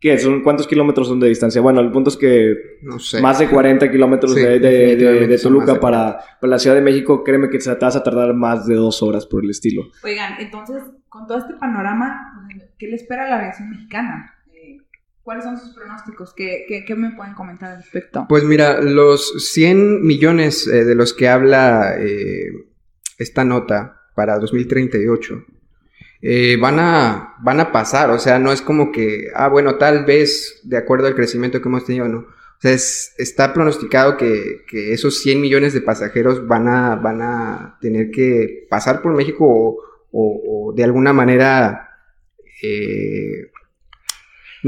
¿qué 0.00 0.16
son? 0.18 0.42
¿Cuántos 0.42 0.66
kilómetros 0.66 1.08
son 1.08 1.20
de 1.20 1.28
distancia? 1.28 1.60
Bueno, 1.60 1.80
el 1.80 1.90
punto 1.92 2.08
es 2.08 2.16
que 2.16 2.56
No 2.82 2.98
sé. 2.98 3.20
más 3.20 3.38
de 3.38 3.48
40 3.48 3.90
kilómetros 3.90 4.32
Sí, 4.34 4.40
de, 4.40 4.58
de- 4.58 4.96
de- 4.96 5.26
de 5.26 5.38
Toluca 5.38 5.74
de 5.74 5.78
para, 5.80 6.18
para 6.40 6.50
la 6.52 6.58
Ciudad 6.58 6.74
de 6.76 6.82
México, 6.82 7.22
créeme 7.22 7.50
que 7.50 7.58
te 7.58 7.74
vas 7.74 7.96
a 7.96 8.02
tardar 8.02 8.32
más 8.34 8.66
de 8.66 8.76
dos 8.76 9.02
horas 9.02 9.26
por 9.26 9.44
el 9.44 9.50
estilo. 9.50 9.82
Oigan, 10.02 10.40
entonces, 10.40 10.82
con 11.10 11.26
todo 11.26 11.36
este 11.38 11.54
panorama, 11.54 12.48
¿qué 12.78 12.86
le 12.88 12.94
espera 12.96 13.26
a 13.26 13.28
la 13.28 13.36
aviación 13.40 13.70
mexicana? 13.70 14.34
¿Cuáles 15.28 15.44
son 15.44 15.58
sus 15.60 15.74
pronósticos? 15.74 16.32
¿Qué, 16.32 16.64
qué, 16.86 16.94
me 16.94 17.10
pueden 17.10 17.34
comentar 17.34 17.72
al 17.72 17.82
respecto? 17.82 18.24
Pues 18.30 18.44
mira, 18.44 18.80
los 18.80 19.52
100 19.52 20.02
millones 20.02 20.66
eh, 20.66 20.86
de 20.86 20.94
los 20.94 21.12
que 21.12 21.28
habla 21.28 21.96
eh, 21.98 22.50
esta 23.18 23.44
nota 23.44 24.00
para 24.14 24.38
2038 24.38 25.44
eh, 26.22 26.56
van, 26.58 26.78
a, 26.78 27.34
van 27.42 27.60
a 27.60 27.72
pasar, 27.72 28.08
o 28.08 28.18
sea, 28.18 28.38
no 28.38 28.52
es 28.52 28.62
como 28.62 28.90
que, 28.90 29.26
ah, 29.34 29.48
bueno, 29.48 29.74
tal 29.74 30.06
vez 30.06 30.62
de 30.64 30.78
acuerdo 30.78 31.06
al 31.08 31.14
crecimiento 31.14 31.60
que 31.60 31.68
hemos 31.68 31.84
tenido, 31.84 32.08
no. 32.08 32.20
O 32.20 32.60
sea, 32.60 32.72
es- 32.72 33.12
está 33.18 33.52
pronosticado 33.52 34.16
que, 34.16 34.62
que 34.66 34.94
esos 34.94 35.18
100 35.20 35.42
millones 35.42 35.74
de 35.74 35.82
pasajeros 35.82 36.46
van 36.48 36.68
a, 36.68 36.96
van 36.96 37.20
a 37.20 37.76
tener 37.82 38.10
que 38.10 38.66
pasar 38.70 39.02
por 39.02 39.12
México 39.12 39.44
o, 39.46 39.78
o- 40.10 40.72
de 40.74 40.84
alguna 40.84 41.12
manera... 41.12 41.84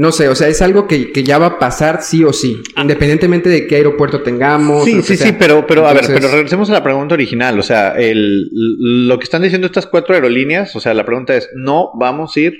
no 0.01 0.11
sé, 0.11 0.29
o 0.29 0.35
sea, 0.35 0.47
es 0.47 0.63
algo 0.63 0.87
que, 0.87 1.11
que 1.11 1.21
ya 1.21 1.37
va 1.37 1.45
a 1.45 1.59
pasar 1.59 2.01
sí 2.01 2.23
o 2.23 2.33
sí, 2.33 2.59
independientemente 2.75 3.49
de 3.49 3.67
qué 3.67 3.75
aeropuerto 3.75 4.23
tengamos. 4.23 4.83
Sí, 4.83 5.03
sí, 5.03 5.15
sea. 5.15 5.27
sí, 5.27 5.35
pero, 5.37 5.67
pero 5.67 5.87
a 5.87 5.93
ver, 5.93 6.05
pero 6.07 6.27
regresemos 6.27 6.71
a 6.71 6.73
la 6.73 6.81
pregunta 6.81 7.13
original. 7.13 7.59
O 7.59 7.61
sea, 7.61 7.91
el, 7.91 8.49
lo 8.51 9.19
que 9.19 9.25
están 9.25 9.43
diciendo 9.43 9.67
estas 9.67 9.85
cuatro 9.85 10.15
aerolíneas, 10.15 10.75
o 10.75 10.79
sea, 10.79 10.95
la 10.95 11.05
pregunta 11.05 11.35
es, 11.35 11.51
no 11.53 11.91
vamos 11.99 12.35
a 12.35 12.39
ir 12.39 12.57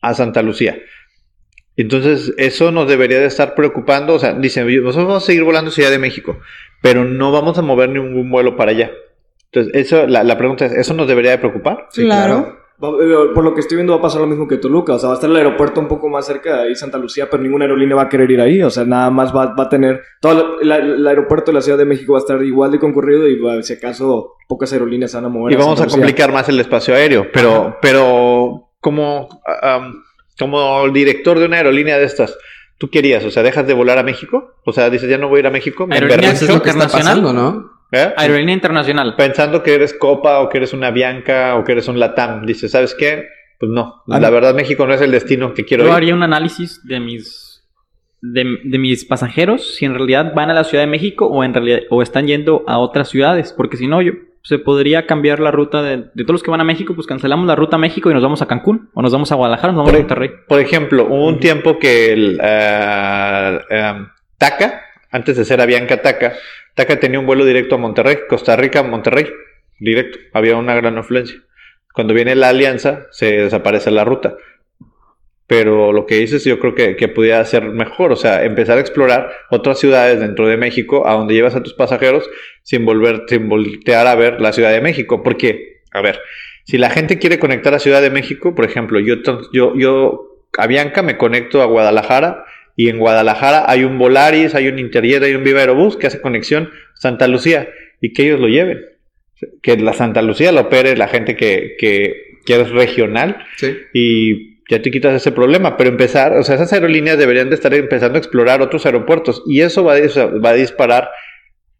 a 0.00 0.14
Santa 0.14 0.40
Lucía. 0.40 0.78
Entonces, 1.76 2.32
eso 2.38 2.72
nos 2.72 2.88
debería 2.88 3.20
de 3.20 3.26
estar 3.26 3.54
preocupando. 3.54 4.14
O 4.14 4.18
sea, 4.18 4.32
dicen, 4.32 4.66
nosotros 4.66 5.08
vamos 5.08 5.24
a 5.24 5.26
seguir 5.26 5.44
volando 5.44 5.70
Ciudad 5.70 5.90
de 5.90 5.98
México, 5.98 6.40
pero 6.80 7.04
no 7.04 7.32
vamos 7.32 7.58
a 7.58 7.62
mover 7.62 7.90
ningún 7.90 8.30
vuelo 8.30 8.56
para 8.56 8.70
allá. 8.70 8.92
Entonces, 9.52 9.74
eso, 9.74 10.06
la, 10.06 10.24
la 10.24 10.38
pregunta 10.38 10.64
es, 10.64 10.72
¿eso 10.72 10.94
nos 10.94 11.06
debería 11.06 11.32
de 11.32 11.38
preocupar? 11.38 11.88
Sí, 11.90 12.04
claro. 12.04 12.61
Por 12.82 13.44
lo 13.44 13.54
que 13.54 13.60
estoy 13.60 13.76
viendo 13.76 13.92
va 13.92 14.00
a 14.00 14.02
pasar 14.02 14.20
lo 14.20 14.26
mismo 14.26 14.48
que 14.48 14.56
Toluca, 14.56 14.94
o 14.94 14.98
sea, 14.98 15.08
va 15.08 15.14
a 15.14 15.16
estar 15.16 15.30
el 15.30 15.36
aeropuerto 15.36 15.80
un 15.80 15.86
poco 15.86 16.08
más 16.08 16.26
cerca 16.26 16.56
de 16.56 16.62
ahí 16.68 16.74
Santa 16.74 16.98
Lucía, 16.98 17.28
pero 17.30 17.40
ninguna 17.42 17.64
aerolínea 17.64 17.94
va 17.94 18.02
a 18.02 18.08
querer 18.08 18.28
ir 18.30 18.40
ahí, 18.40 18.60
o 18.60 18.70
sea, 18.70 18.84
nada 18.84 19.08
más 19.10 19.32
va, 19.34 19.54
va 19.54 19.64
a 19.64 19.68
tener, 19.68 20.02
todo 20.20 20.58
el, 20.60 20.68
la- 20.68 20.76
el 20.78 21.06
aeropuerto 21.06 21.52
de 21.52 21.54
la 21.54 21.60
Ciudad 21.62 21.78
de 21.78 21.84
México 21.84 22.14
va 22.14 22.18
a 22.18 22.22
estar 22.22 22.42
igual 22.42 22.72
de 22.72 22.80
concurrido 22.80 23.28
y 23.28 23.38
va- 23.38 23.62
si 23.62 23.74
acaso 23.74 24.32
pocas 24.48 24.72
aerolíneas 24.72 25.12
se 25.12 25.16
van 25.16 25.26
a 25.26 25.28
mover. 25.28 25.52
Y 25.52 25.56
vamos 25.56 25.78
Santa 25.78 25.82
a 25.82 25.86
Lucía. 25.86 25.98
complicar 26.00 26.32
más 26.32 26.48
el 26.48 26.58
espacio 26.58 26.94
aéreo, 26.94 27.26
pero, 27.32 27.76
pero 27.80 28.68
como, 28.80 29.28
am, 29.62 30.02
como 30.38 30.88
director 30.88 31.38
de 31.38 31.46
una 31.46 31.58
aerolínea 31.58 31.98
de 31.98 32.04
estas, 32.06 32.36
¿tú 32.78 32.90
querías? 32.90 33.24
O 33.24 33.30
sea, 33.30 33.44
¿dejas 33.44 33.64
de 33.66 33.74
volar 33.74 33.98
a 33.98 34.02
México? 34.02 34.54
O 34.64 34.72
sea, 34.72 34.90
dices, 34.90 35.08
ya 35.08 35.18
no 35.18 35.28
voy 35.28 35.36
a 35.36 35.40
ir 35.40 35.46
a 35.46 35.50
México. 35.50 35.86
Me 35.86 35.94
Aerolínea 35.94 36.30
emberrincho, 36.30 36.44
Eso 36.46 36.52
es 36.52 36.58
lo 36.58 36.62
que 36.64 36.70
está 36.70 36.84
internacional. 36.84 37.22
pasando, 37.22 37.32
¿no? 37.60 37.81
¿Eh? 37.92 38.12
Aerolínea 38.16 38.54
internacional. 38.54 39.14
Pensando 39.16 39.62
que 39.62 39.74
eres 39.74 39.94
Copa 39.94 40.40
o 40.40 40.48
que 40.48 40.58
eres 40.58 40.72
una 40.72 40.90
Bianca 40.90 41.54
o 41.56 41.64
que 41.64 41.72
eres 41.72 41.86
un 41.88 42.00
Latam. 42.00 42.44
Dices, 42.46 42.72
¿sabes 42.72 42.94
qué? 42.94 43.28
Pues 43.60 43.70
no. 43.70 44.02
La 44.08 44.30
verdad, 44.30 44.54
México 44.54 44.86
no 44.86 44.94
es 44.94 45.00
el 45.00 45.12
destino 45.12 45.54
que 45.54 45.64
quiero 45.64 45.84
Yo 45.84 45.90
ir. 45.90 45.94
haría 45.94 46.14
un 46.14 46.22
análisis 46.24 46.80
de 46.84 46.98
mis 46.98 47.62
de, 48.20 48.44
de 48.64 48.78
mis 48.78 49.04
pasajeros 49.04 49.74
si 49.76 49.84
en 49.84 49.94
realidad 49.94 50.32
van 50.34 50.50
a 50.50 50.54
la 50.54 50.64
Ciudad 50.64 50.82
de 50.84 50.90
México 50.90 51.26
o 51.26 51.42
en 51.44 51.54
realidad 51.54 51.80
o 51.90 52.02
están 52.02 52.26
yendo 52.26 52.64
a 52.66 52.78
otras 52.78 53.08
ciudades, 53.08 53.52
porque 53.52 53.76
si 53.76 53.86
no 53.88 54.00
yo 54.02 54.12
se 54.44 54.58
podría 54.58 55.06
cambiar 55.06 55.38
la 55.38 55.50
ruta 55.52 55.82
de, 55.82 55.98
de 55.98 56.24
todos 56.24 56.30
los 56.34 56.42
que 56.42 56.50
van 56.50 56.60
a 56.60 56.64
México, 56.64 56.94
pues 56.96 57.06
cancelamos 57.06 57.46
la 57.46 57.54
ruta 57.54 57.76
a 57.76 57.78
México 57.78 58.10
y 58.10 58.14
nos 58.14 58.22
vamos 58.22 58.42
a 58.42 58.46
Cancún 58.46 58.90
o 58.94 59.02
nos 59.02 59.12
vamos 59.12 59.30
a 59.30 59.36
Guadalajara, 59.36 59.72
nos 59.72 59.78
vamos 59.78 59.90
a 59.90 59.92
Por, 59.92 60.00
Monterrey. 60.00 60.30
por 60.48 60.58
ejemplo, 60.60 61.06
hubo 61.08 61.26
un 61.28 61.38
tiempo 61.38 61.78
que 61.78 62.12
el 62.12 62.40
eh, 62.42 63.60
em, 63.70 64.08
Taca, 64.38 64.82
antes 65.12 65.36
de 65.36 65.44
ser 65.44 65.60
Avianca 65.60 66.02
Taca, 66.02 66.32
Taca 66.74 66.98
tenía 66.98 67.20
un 67.20 67.26
vuelo 67.26 67.44
directo 67.44 67.74
a 67.74 67.78
Monterrey, 67.78 68.18
Costa 68.28 68.56
Rica, 68.56 68.82
Monterrey, 68.82 69.26
directo. 69.78 70.18
Había 70.32 70.56
una 70.56 70.74
gran 70.74 70.96
afluencia. 70.98 71.38
Cuando 71.92 72.14
viene 72.14 72.34
la 72.34 72.48
alianza, 72.48 73.06
se 73.10 73.42
desaparece 73.42 73.90
la 73.90 74.04
ruta. 74.04 74.36
Pero 75.46 75.92
lo 75.92 76.06
que 76.06 76.14
dices, 76.14 76.44
yo 76.44 76.58
creo 76.58 76.74
que, 76.74 76.96
que 76.96 77.08
pudiera 77.08 77.44
ser 77.44 77.64
mejor, 77.64 78.12
o 78.12 78.16
sea, 78.16 78.44
empezar 78.44 78.78
a 78.78 78.80
explorar 78.80 79.30
otras 79.50 79.78
ciudades 79.78 80.18
dentro 80.20 80.48
de 80.48 80.56
México 80.56 81.06
a 81.06 81.12
donde 81.12 81.34
llevas 81.34 81.54
a 81.54 81.62
tus 81.62 81.74
pasajeros 81.74 82.28
sin 82.62 82.86
volver, 82.86 83.24
sin 83.28 83.48
voltear 83.48 84.06
a 84.06 84.14
ver 84.14 84.40
la 84.40 84.52
Ciudad 84.52 84.70
de 84.70 84.80
México. 84.80 85.22
Porque, 85.22 85.82
a 85.92 86.00
ver, 86.00 86.20
si 86.64 86.78
la 86.78 86.88
gente 86.88 87.18
quiere 87.18 87.38
conectar 87.38 87.74
a 87.74 87.80
Ciudad 87.80 88.00
de 88.00 88.08
México, 88.08 88.54
por 88.54 88.64
ejemplo, 88.64 88.98
yo, 89.00 89.16
yo, 89.52 89.74
yo 89.76 90.38
a 90.56 90.66
Bianca 90.66 91.02
me 91.02 91.18
conecto 91.18 91.60
a 91.60 91.66
Guadalajara 91.66 92.46
y 92.76 92.88
en 92.88 92.98
Guadalajara 92.98 93.64
hay 93.68 93.84
un 93.84 93.98
Volaris, 93.98 94.54
hay 94.54 94.68
un 94.68 94.78
Interjet, 94.78 95.22
hay 95.22 95.34
un 95.34 95.44
Viva 95.44 95.60
Aerobús 95.60 95.96
que 95.96 96.06
hace 96.06 96.20
conexión 96.20 96.70
Santa 96.94 97.28
Lucía 97.28 97.68
y 98.00 98.12
que 98.12 98.24
ellos 98.24 98.40
lo 98.40 98.48
lleven. 98.48 98.80
Que 99.62 99.76
la 99.76 99.92
Santa 99.92 100.22
Lucía 100.22 100.52
lo 100.52 100.62
opere 100.62 100.96
la 100.96 101.08
gente 101.08 101.36
que, 101.36 101.74
que, 101.78 102.14
que 102.46 102.60
es 102.60 102.70
regional 102.70 103.44
Sí. 103.56 103.76
y 103.92 104.52
ya 104.70 104.80
te 104.80 104.90
quitas 104.90 105.14
ese 105.14 105.32
problema. 105.32 105.76
Pero 105.76 105.90
empezar, 105.90 106.32
o 106.36 106.42
sea, 106.44 106.54
esas 106.54 106.72
aerolíneas 106.72 107.18
deberían 107.18 107.48
de 107.50 107.56
estar 107.56 107.74
empezando 107.74 108.16
a 108.16 108.18
explorar 108.20 108.62
otros 108.62 108.86
aeropuertos 108.86 109.42
y 109.46 109.60
eso 109.60 109.84
va 109.84 109.94
a, 109.96 110.26
va 110.38 110.50
a 110.50 110.54
disparar. 110.54 111.10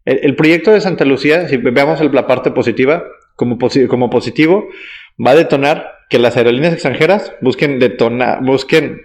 El, 0.05 0.19
el 0.23 0.35
proyecto 0.35 0.71
de 0.71 0.81
Santa 0.81 1.05
Lucía, 1.05 1.47
si 1.47 1.57
veamos 1.57 2.01
la 2.13 2.27
parte 2.27 2.51
positiva, 2.51 3.05
como, 3.35 3.57
posi- 3.57 3.87
como 3.87 4.09
positivo, 4.09 4.67
va 5.25 5.31
a 5.31 5.35
detonar 5.35 5.91
que 6.09 6.19
las 6.19 6.35
aerolíneas 6.37 6.73
extranjeras 6.73 7.33
busquen 7.41 7.79
detonar, 7.79 8.43
busquen 8.43 9.01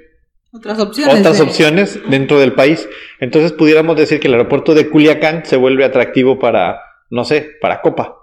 Otras 0.52 0.78
opciones. 0.80 1.18
otras 1.18 1.38
de- 1.38 1.44
opciones 1.44 2.00
dentro 2.08 2.38
del 2.38 2.52
país. 2.52 2.88
Entonces 3.20 3.52
pudiéramos 3.52 3.96
decir 3.96 4.18
que 4.20 4.28
el 4.28 4.34
aeropuerto 4.34 4.74
de 4.74 4.88
Culiacán 4.88 5.44
se 5.44 5.56
vuelve 5.56 5.84
atractivo 5.84 6.38
para, 6.38 6.80
no 7.10 7.24
sé, 7.24 7.50
para 7.60 7.80
Copa. 7.82 8.16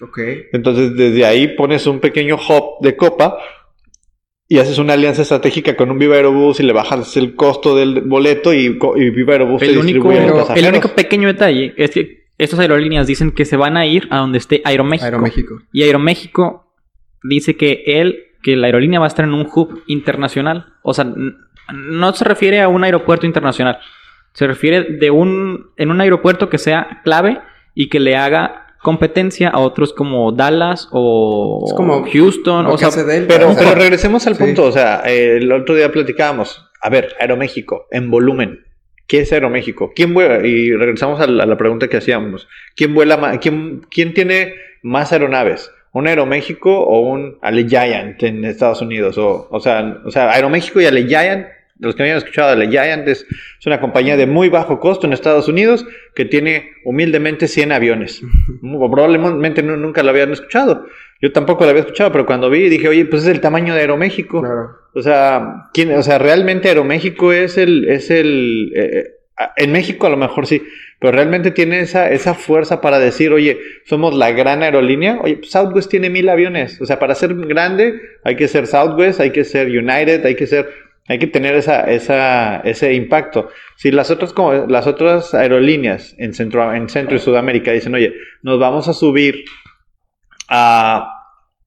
Ok. 0.00 0.18
Entonces, 0.52 0.94
desde 0.96 1.24
ahí 1.24 1.48
pones 1.56 1.86
un 1.86 1.98
pequeño 2.00 2.36
hub 2.36 2.80
de 2.84 2.96
copa 2.96 3.38
y 4.46 4.58
haces 4.58 4.78
una 4.78 4.92
alianza 4.94 5.22
estratégica 5.22 5.76
con 5.76 5.90
un 5.90 5.98
Viva 5.98 6.14
Aerobús 6.16 6.60
y 6.60 6.62
le 6.62 6.72
bajas 6.72 7.16
el 7.16 7.34
costo 7.34 7.76
del 7.76 8.02
boleto 8.02 8.54
y, 8.54 8.78
y 8.96 9.10
Viva 9.10 9.32
Aerobús 9.32 9.58
te 9.60 9.66
El 9.66 9.78
único, 9.78 10.08
distribuye 10.08 10.26
los 10.28 10.50
el 10.50 10.66
único 10.68 10.88
pequeño 10.90 11.26
detalle 11.28 11.74
es 11.76 11.90
que 11.90 12.28
estas 12.38 12.60
aerolíneas 12.60 13.06
dicen 13.08 13.32
que 13.32 13.44
se 13.44 13.56
van 13.56 13.76
a 13.76 13.86
ir 13.86 14.06
a 14.10 14.18
donde 14.18 14.38
esté 14.38 14.62
Aeroméxico. 14.64 15.04
Aeroméxico. 15.06 15.58
Y 15.72 15.82
Aeroméxico 15.82 16.72
dice 17.24 17.56
que 17.56 17.82
él, 17.86 18.20
que 18.44 18.54
la 18.56 18.66
aerolínea 18.68 19.00
va 19.00 19.06
a 19.06 19.08
estar 19.08 19.24
en 19.24 19.34
un 19.34 19.48
hub 19.52 19.82
internacional. 19.88 20.66
O 20.84 20.94
sea, 20.94 21.12
no 21.72 22.12
se 22.12 22.24
refiere 22.24 22.60
a 22.60 22.68
un 22.68 22.84
aeropuerto 22.84 23.26
internacional. 23.26 23.78
Se 24.32 24.46
refiere 24.46 24.82
de 24.84 25.10
un, 25.10 25.70
en 25.76 25.90
un 25.90 26.00
aeropuerto 26.00 26.48
que 26.48 26.58
sea 26.58 27.00
clave 27.04 27.40
y 27.74 27.88
que 27.88 28.00
le 28.00 28.16
haga 28.16 28.68
competencia 28.82 29.48
a 29.48 29.58
otros 29.58 29.92
como 29.92 30.32
Dallas 30.32 30.88
o 30.92 31.64
Es 31.66 31.74
como 31.74 32.04
Houston. 32.10 32.66
O 32.66 32.78
sea, 32.78 32.90
Pero, 33.26 33.54
pero 33.56 33.74
regresemos 33.74 34.26
al 34.26 34.36
sí. 34.36 34.44
punto, 34.44 34.64
o 34.64 34.72
sea, 34.72 35.02
eh, 35.04 35.38
el 35.38 35.50
otro 35.52 35.74
día 35.74 35.90
platicábamos, 35.90 36.70
a 36.80 36.88
ver, 36.90 37.14
Aeroméxico, 37.20 37.86
en 37.90 38.10
volumen, 38.10 38.64
¿qué 39.06 39.20
es 39.20 39.32
Aeroméxico? 39.32 39.92
¿Quién 39.94 40.14
vuela? 40.14 40.46
Y 40.46 40.72
regresamos 40.72 41.20
a 41.20 41.26
la, 41.26 41.42
a 41.42 41.46
la 41.46 41.58
pregunta 41.58 41.88
que 41.88 41.96
hacíamos, 41.96 42.48
¿quién 42.76 42.94
vuela 42.94 43.16
más, 43.16 43.38
quién, 43.38 43.82
quién 43.90 44.14
tiene 44.14 44.54
más 44.82 45.12
aeronaves? 45.12 45.72
¿Un 45.92 46.06
Aeroméxico 46.06 46.80
o 46.80 47.00
un 47.00 47.38
Allegiant 47.40 48.22
en 48.22 48.44
Estados 48.44 48.82
Unidos? 48.82 49.18
O, 49.18 49.48
o, 49.50 49.58
sea, 49.60 50.00
o 50.04 50.10
sea, 50.10 50.30
Aeroméxico 50.30 50.80
y 50.80 50.86
Los 51.80 51.94
que 51.94 52.02
no 52.02 52.04
hayan 52.06 52.18
escuchado, 52.18 52.50
Allegiant 52.50 53.06
es, 53.06 53.24
es 53.58 53.66
una 53.66 53.80
compañía 53.80 54.16
de 54.16 54.26
muy 54.26 54.48
bajo 54.48 54.80
costo 54.80 55.06
en 55.06 55.12
Estados 55.12 55.48
Unidos 55.48 55.86
que 56.14 56.24
tiene 56.24 56.70
humildemente 56.84 57.46
100 57.48 57.72
aviones. 57.72 58.22
Probablemente 58.60 59.62
nu- 59.62 59.76
nunca 59.76 60.02
lo 60.02 60.10
habían 60.10 60.32
escuchado. 60.32 60.86
Yo 61.20 61.32
tampoco 61.32 61.64
lo 61.64 61.70
había 61.70 61.82
escuchado, 61.82 62.12
pero 62.12 62.26
cuando 62.26 62.48
vi 62.50 62.68
dije, 62.68 62.88
oye, 62.88 63.04
pues 63.04 63.22
es 63.22 63.28
el 63.28 63.40
tamaño 63.40 63.74
de 63.74 63.80
Aeroméxico. 63.80 64.40
Claro. 64.40 64.70
O 64.94 65.02
sea, 65.02 65.68
¿quién, 65.74 65.92
o 65.92 66.02
sea, 66.02 66.18
realmente 66.18 66.68
Aeroméxico 66.68 67.32
es 67.32 67.58
el, 67.58 67.88
es 67.88 68.10
el, 68.10 68.72
eh, 68.74 68.80
eh, 69.38 69.44
en 69.56 69.72
México 69.72 70.06
a 70.06 70.10
lo 70.10 70.16
mejor 70.16 70.46
sí, 70.46 70.62
pero 71.00 71.12
realmente 71.12 71.50
tiene 71.52 71.80
esa, 71.80 72.10
esa 72.10 72.34
fuerza 72.34 72.80
para 72.80 72.98
decir, 72.98 73.32
oye, 73.32 73.58
somos 73.84 74.14
la 74.16 74.32
gran 74.32 74.62
aerolínea. 74.62 75.18
Oye, 75.22 75.36
pues 75.36 75.50
Southwest 75.50 75.90
tiene 75.90 76.10
mil 76.10 76.28
aviones. 76.28 76.80
O 76.80 76.86
sea, 76.86 76.98
para 76.98 77.14
ser 77.14 77.34
grande 77.34 78.00
hay 78.24 78.34
que 78.36 78.48
ser 78.48 78.66
Southwest, 78.66 79.20
hay 79.20 79.30
que 79.30 79.44
ser 79.44 79.68
United, 79.68 80.24
hay 80.26 80.34
que 80.34 80.46
ser, 80.48 80.68
hay 81.08 81.18
que 81.18 81.26
tener 81.26 81.54
esa, 81.54 81.82
esa, 81.90 82.58
ese 82.60 82.92
impacto. 82.94 83.48
Si 83.76 83.90
las 83.90 84.10
otras, 84.10 84.32
como, 84.32 84.52
las 84.52 84.86
otras 84.86 85.34
aerolíneas 85.34 86.14
en 86.18 86.34
Centro, 86.34 86.72
en 86.74 86.88
Centro 86.88 87.16
y 87.16 87.18
Sudamérica 87.18 87.72
dicen, 87.72 87.94
oye, 87.94 88.12
nos 88.42 88.58
vamos 88.60 88.88
a 88.88 88.92
subir 88.92 89.44
a, 90.48 91.12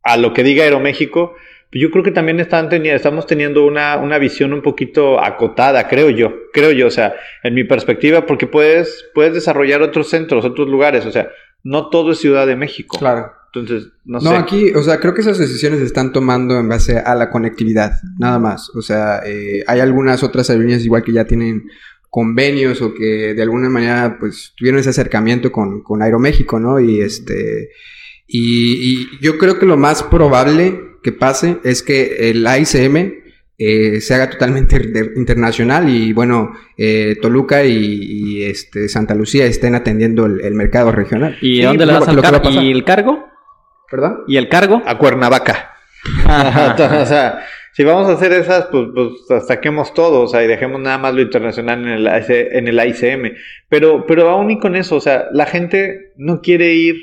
a 0.03 0.17
lo 0.17 0.33
que 0.33 0.43
diga 0.43 0.63
Aeroméxico, 0.63 1.35
yo 1.73 1.89
creo 1.89 2.03
que 2.03 2.11
también 2.11 2.39
están 2.39 2.69
teni- 2.69 2.91
estamos 2.91 3.25
teniendo 3.25 3.65
una, 3.65 3.97
una 3.97 4.17
visión 4.17 4.53
un 4.53 4.61
poquito 4.61 5.23
acotada, 5.23 5.87
creo 5.87 6.09
yo, 6.09 6.33
creo 6.51 6.71
yo, 6.71 6.87
o 6.87 6.91
sea, 6.91 7.15
en 7.43 7.53
mi 7.53 7.63
perspectiva, 7.63 8.25
porque 8.25 8.45
puedes, 8.45 9.09
puedes 9.13 9.33
desarrollar 9.33 9.81
otros 9.81 10.09
centros, 10.09 10.43
otros 10.43 10.67
lugares, 10.67 11.05
o 11.05 11.11
sea, 11.11 11.29
no 11.63 11.89
todo 11.89 12.11
es 12.11 12.19
Ciudad 12.19 12.45
de 12.45 12.55
México. 12.57 12.97
Claro. 12.99 13.31
Entonces, 13.53 13.89
no, 14.05 14.19
No, 14.19 14.31
sé. 14.31 14.35
aquí, 14.37 14.71
o 14.73 14.81
sea, 14.81 14.99
creo 14.99 15.13
que 15.13 15.21
esas 15.21 15.37
decisiones 15.37 15.79
se 15.79 15.85
están 15.85 16.13
tomando 16.13 16.57
en 16.57 16.69
base 16.69 16.97
a 16.99 17.15
la 17.15 17.29
conectividad, 17.29 17.93
nada 18.17 18.39
más. 18.39 18.69
O 18.75 18.81
sea, 18.81 19.21
eh, 19.25 19.63
hay 19.67 19.79
algunas 19.81 20.23
otras 20.23 20.49
aerolíneas 20.49 20.85
igual 20.85 21.03
que 21.03 21.11
ya 21.11 21.25
tienen 21.25 21.63
convenios 22.09 22.81
o 22.81 22.93
que 22.93 23.33
de 23.33 23.41
alguna 23.41 23.69
manera, 23.69 24.17
pues, 24.19 24.53
tuvieron 24.57 24.79
ese 24.79 24.89
acercamiento 24.91 25.51
con, 25.51 25.81
con 25.83 26.01
Aeroméxico, 26.01 26.59
¿no? 26.59 26.79
Y 26.79 27.01
este, 27.01 27.69
y, 28.27 29.01
y 29.01 29.07
yo 29.21 29.37
creo 29.37 29.59
que 29.59 29.65
lo 29.65 29.77
más 29.77 30.03
probable 30.03 30.79
que 31.03 31.11
pase 31.11 31.57
es 31.63 31.83
que 31.83 32.29
el 32.29 32.45
AICM 32.47 33.13
eh, 33.57 34.01
se 34.01 34.13
haga 34.15 34.29
totalmente 34.29 34.75
inter- 34.77 35.11
internacional 35.15 35.89
y 35.89 36.13
bueno, 36.13 36.53
eh, 36.77 37.17
Toluca 37.21 37.63
y, 37.65 37.75
y, 37.75 38.43
este 38.43 38.87
Santa 38.89 39.13
Lucía 39.13 39.45
estén 39.45 39.75
atendiendo 39.75 40.25
el, 40.25 40.41
el 40.41 40.53
mercado 40.55 40.91
regional. 40.91 41.37
¿Y 41.41 41.57
Sí, 41.57 41.61
dónde 41.61 41.85
le 41.85 41.93
lo- 41.93 42.03
al 42.05 42.15
lo 42.15 42.21
a 42.25 42.41
pasar. 42.41 42.63
¿Y 42.63 42.71
el 42.71 42.83
cargo? 42.83 43.25
¿Verdad? 43.91 44.17
¿Y 44.27 44.37
el 44.37 44.49
cargo? 44.49 44.81
A 44.85 44.97
Cuernavaca. 44.97 45.71
o 47.01 47.05
sea, 47.05 47.43
si 47.73 47.83
vamos 47.83 48.09
a 48.09 48.13
hacer 48.13 48.33
esas, 48.33 48.65
pues, 48.65 48.87
pues 49.27 49.45
saquemos 49.47 49.93
todo, 49.93 50.21
o 50.21 50.27
sea, 50.27 50.43
y 50.43 50.47
dejemos 50.47 50.81
nada 50.81 50.97
más 50.97 51.13
lo 51.13 51.21
internacional 51.21 51.81
en 51.81 51.89
el, 51.89 52.07
en 52.07 52.67
el 52.67 52.79
AICM. 52.79 53.33
Pero, 53.69 54.05
pero 54.05 54.29
aún 54.29 54.51
y 54.51 54.59
con 54.59 54.75
eso, 54.75 54.97
o 54.97 55.01
sea, 55.01 55.27
la 55.31 55.45
gente 55.45 56.13
no 56.17 56.41
quiere 56.41 56.73
ir 56.73 56.95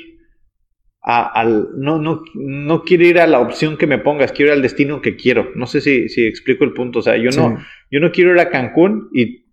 a, 1.01 1.25
al, 1.27 1.69
no, 1.75 1.99
no, 1.99 2.23
no 2.35 2.83
quiere 2.83 3.05
ir 3.05 3.19
a 3.19 3.27
la 3.27 3.39
opción 3.39 3.77
que 3.77 3.87
me 3.87 3.97
pongas, 3.97 4.31
quiero 4.31 4.51
ir 4.51 4.57
al 4.57 4.61
destino 4.61 5.01
que 5.01 5.15
quiero. 5.15 5.51
No 5.55 5.65
sé 5.65 5.81
si, 5.81 6.09
si 6.09 6.25
explico 6.25 6.63
el 6.63 6.73
punto, 6.73 6.99
o 6.99 7.01
sea, 7.01 7.17
yo 7.17 7.31
no, 7.31 7.57
Sí. 7.57 7.65
yo 7.91 7.99
no 7.99 8.11
quiero 8.11 8.31
ir 8.33 8.39
a 8.39 8.49
Cancún 8.49 9.09
y, 9.13 9.45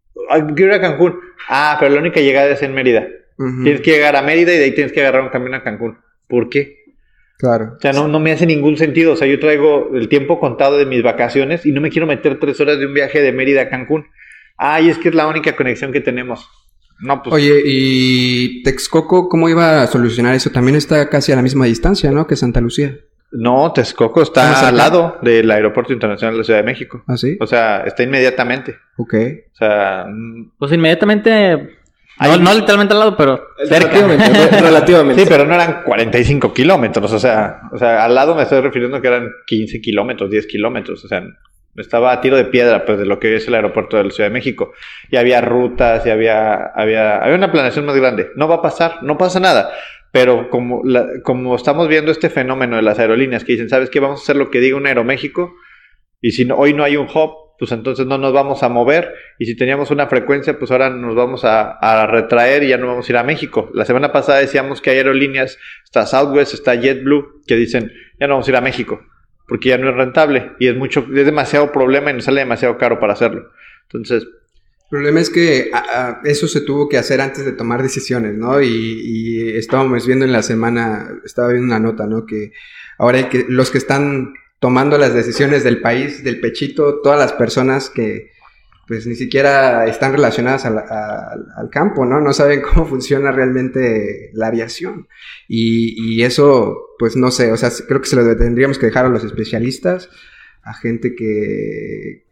quiero 0.54 0.72
ir 0.72 0.78
a 0.78 0.80
Cancún. 0.80 1.18
Ah, 1.48 1.76
pero 1.78 1.94
la 1.94 2.00
única 2.00 2.20
llegada 2.20 2.50
es 2.50 2.62
en 2.62 2.74
Mérida. 2.74 3.06
Tienes 3.36 3.82
que 3.82 3.90
llegar 3.90 4.16
a 4.16 4.22
Mérida 4.22 4.54
y 4.54 4.58
de 4.58 4.64
ahí 4.64 4.72
tienes 4.72 4.92
que 4.92 5.00
agarrar 5.00 5.22
un 5.22 5.28
camión 5.28 5.54
a 5.54 5.62
Cancún. 5.62 5.98
¿Por 6.26 6.48
qué? 6.48 6.85
Claro. 7.38 7.74
O 7.76 7.80
sea, 7.80 7.92
no, 7.92 8.08
no 8.08 8.18
me 8.18 8.32
hace 8.32 8.46
ningún 8.46 8.76
sentido. 8.76 9.12
O 9.12 9.16
sea, 9.16 9.26
yo 9.28 9.38
traigo 9.38 9.90
el 9.94 10.08
tiempo 10.08 10.40
contado 10.40 10.78
de 10.78 10.86
mis 10.86 11.02
vacaciones 11.02 11.66
y 11.66 11.72
no 11.72 11.80
me 11.80 11.90
quiero 11.90 12.06
meter 12.06 12.40
tres 12.40 12.60
horas 12.60 12.78
de 12.78 12.86
un 12.86 12.94
viaje 12.94 13.20
de 13.20 13.32
Mérida 13.32 13.62
a 13.62 13.68
Cancún. 13.68 14.06
Ay, 14.56 14.88
es 14.88 14.98
que 14.98 15.10
es 15.10 15.14
la 15.14 15.26
única 15.26 15.54
conexión 15.54 15.92
que 15.92 16.00
tenemos. 16.00 16.48
No, 16.98 17.22
pues. 17.22 17.34
Oye, 17.34 17.60
¿y 17.64 18.62
Texcoco 18.62 19.28
cómo 19.28 19.48
iba 19.50 19.82
a 19.82 19.86
solucionar 19.86 20.34
eso? 20.34 20.50
También 20.50 20.76
está 20.76 21.10
casi 21.10 21.32
a 21.32 21.36
la 21.36 21.42
misma 21.42 21.66
distancia, 21.66 22.10
¿no? 22.10 22.26
Que 22.26 22.36
Santa 22.36 22.60
Lucía. 22.60 22.96
No, 23.32 23.72
Texcoco 23.72 24.14
¿Cómo 24.14 24.22
está 24.22 24.54
cerca? 24.54 24.68
al 24.68 24.76
lado 24.76 25.18
del 25.20 25.50
Aeropuerto 25.50 25.92
Internacional 25.92 26.34
de 26.34 26.38
la 26.38 26.44
Ciudad 26.44 26.60
de 26.60 26.64
México. 26.64 27.04
¿Ah, 27.06 27.18
sí? 27.18 27.36
O 27.40 27.46
sea, 27.46 27.82
está 27.84 28.02
inmediatamente. 28.02 28.76
Ok. 28.96 29.14
O 29.52 29.56
sea, 29.56 30.06
Pues 30.58 30.72
inmediatamente. 30.72 31.75
No, 32.20 32.32
Ahí- 32.32 32.40
no 32.40 32.54
literalmente 32.54 32.94
al 32.94 33.00
lado, 33.00 33.16
pero 33.16 33.48
cerca. 33.68 33.88
Relativamente, 33.90 34.28
re- 34.50 34.60
relativamente. 34.62 35.22
sí, 35.22 35.28
pero 35.28 35.44
no 35.44 35.54
eran 35.54 35.82
45 35.84 36.54
kilómetros. 36.54 37.12
O 37.12 37.18
sea, 37.18 37.60
o 37.72 37.78
sea, 37.78 38.04
al 38.04 38.14
lado 38.14 38.34
me 38.34 38.42
estoy 38.44 38.60
refiriendo 38.60 39.00
que 39.02 39.08
eran 39.08 39.28
15 39.46 39.80
kilómetros, 39.80 40.30
10 40.30 40.46
kilómetros. 40.46 41.04
O 41.04 41.08
sea, 41.08 41.22
estaba 41.76 42.12
a 42.12 42.20
tiro 42.22 42.36
de 42.36 42.46
piedra, 42.46 42.86
pues, 42.86 42.98
de 42.98 43.04
lo 43.04 43.18
que 43.20 43.36
es 43.36 43.46
el 43.48 43.54
aeropuerto 43.54 43.98
de 43.98 44.04
la 44.04 44.10
Ciudad 44.10 44.30
de 44.30 44.34
México. 44.34 44.72
Y 45.10 45.16
había 45.16 45.42
rutas, 45.42 46.06
y 46.06 46.10
había, 46.10 46.54
había, 46.74 47.18
había 47.18 47.36
una 47.36 47.52
planeación 47.52 47.84
más 47.84 47.96
grande. 47.96 48.30
No 48.34 48.48
va 48.48 48.56
a 48.56 48.62
pasar, 48.62 49.02
no 49.02 49.18
pasa 49.18 49.38
nada. 49.40 49.70
Pero 50.10 50.48
como, 50.48 50.80
la- 50.84 51.06
como 51.22 51.54
estamos 51.54 51.86
viendo 51.88 52.10
este 52.12 52.30
fenómeno 52.30 52.76
de 52.76 52.82
las 52.82 52.98
aerolíneas 52.98 53.44
que 53.44 53.52
dicen, 53.52 53.68
¿sabes 53.68 53.90
qué? 53.90 54.00
Vamos 54.00 54.20
a 54.20 54.22
hacer 54.22 54.36
lo 54.36 54.50
que 54.50 54.60
diga 54.60 54.78
un 54.78 54.86
Aeroméxico. 54.86 55.52
Y 56.22 56.30
si 56.30 56.46
no- 56.46 56.56
hoy 56.56 56.72
no 56.72 56.82
hay 56.82 56.96
un 56.96 57.08
hub, 57.14 57.32
pues 57.58 57.72
entonces 57.72 58.06
no 58.06 58.18
nos 58.18 58.32
vamos 58.32 58.62
a 58.62 58.68
mover. 58.68 59.14
Y 59.38 59.46
si 59.46 59.56
teníamos 59.56 59.90
una 59.90 60.06
frecuencia, 60.06 60.58
pues 60.58 60.70
ahora 60.70 60.90
nos 60.90 61.14
vamos 61.14 61.42
a, 61.44 62.06
retraer 62.06 62.62
y 62.62 62.68
ya 62.68 62.78
no 62.78 62.88
vamos 62.88 63.08
a 63.08 63.12
ir 63.12 63.16
a 63.16 63.22
México. 63.22 63.70
La 63.74 63.84
semana 63.84 64.12
pasada 64.12 64.38
decíamos 64.38 64.80
que 64.80 64.90
hay 64.90 64.98
aerolíneas, 64.98 65.58
está 65.84 66.06
Southwest, 66.06 66.54
está 66.54 66.74
JetBlue, 66.74 67.42
que 67.46 67.56
dicen, 67.56 67.92
ya 68.20 68.26
no 68.26 68.34
vamos 68.34 68.46
a 68.46 68.50
ir 68.50 68.56
a 68.56 68.60
México, 68.60 69.00
porque 69.48 69.70
ya 69.70 69.78
no 69.78 69.90
es 69.90 69.96
rentable. 69.96 70.52
Y 70.58 70.68
es 70.68 70.76
mucho, 70.76 71.06
es 71.14 71.26
demasiado 71.26 71.72
problema 71.72 72.10
y 72.10 72.14
nos 72.14 72.24
sale 72.24 72.40
demasiado 72.40 72.76
caro 72.78 73.00
para 73.00 73.14
hacerlo. 73.14 73.50
Entonces, 73.84 74.24
El 74.24 74.90
problema 74.90 75.20
es 75.20 75.30
que 75.30 75.70
eso 76.24 76.46
se 76.46 76.60
tuvo 76.60 76.88
que 76.88 76.98
hacer 76.98 77.20
antes 77.20 77.44
de 77.44 77.52
tomar 77.52 77.82
decisiones, 77.82 78.34
¿no? 78.34 78.60
Y, 78.60 78.68
y 78.68 79.56
estábamos 79.56 80.06
viendo 80.06 80.24
en 80.24 80.32
la 80.32 80.42
semana, 80.42 81.08
estaba 81.24 81.48
viendo 81.48 81.66
una 81.66 81.80
nota, 81.80 82.06
¿no? 82.06 82.24
Que 82.24 82.52
ahora 82.98 83.18
hay 83.18 83.24
que, 83.24 83.46
los 83.48 83.70
que 83.70 83.78
están 83.78 84.34
tomando 84.60 84.98
las 84.98 85.14
decisiones 85.14 85.64
del 85.64 85.80
país, 85.80 86.24
del 86.24 86.40
pechito, 86.40 87.00
todas 87.02 87.18
las 87.18 87.32
personas 87.32 87.90
que 87.90 88.30
pues 88.88 89.04
ni 89.04 89.16
siquiera 89.16 89.84
están 89.86 90.12
relacionadas 90.12 90.64
al, 90.64 90.78
al- 90.78 91.46
al 91.56 91.70
campo, 91.70 92.06
¿no? 92.06 92.20
No 92.20 92.32
saben 92.32 92.62
cómo 92.74 92.86
funciona 92.86 93.32
realmente 93.32 94.30
la 94.32 94.46
aviación. 94.46 95.08
Y, 95.48 95.96
y 96.14 96.22
eso, 96.22 96.76
pues 96.98 97.16
no 97.16 97.32
sé, 97.32 97.50
o 97.50 97.56
sea, 97.56 97.70
creo 97.88 98.00
que 98.00 98.06
se 98.08 98.14
lo 98.14 98.36
tendríamos 98.36 98.78
que 98.78 98.86
dejar 98.86 99.06
a 99.06 99.08
los 99.08 99.24
especialistas, 99.24 100.08
a 100.62 100.72
gente 100.74 101.16
que, 101.16 102.26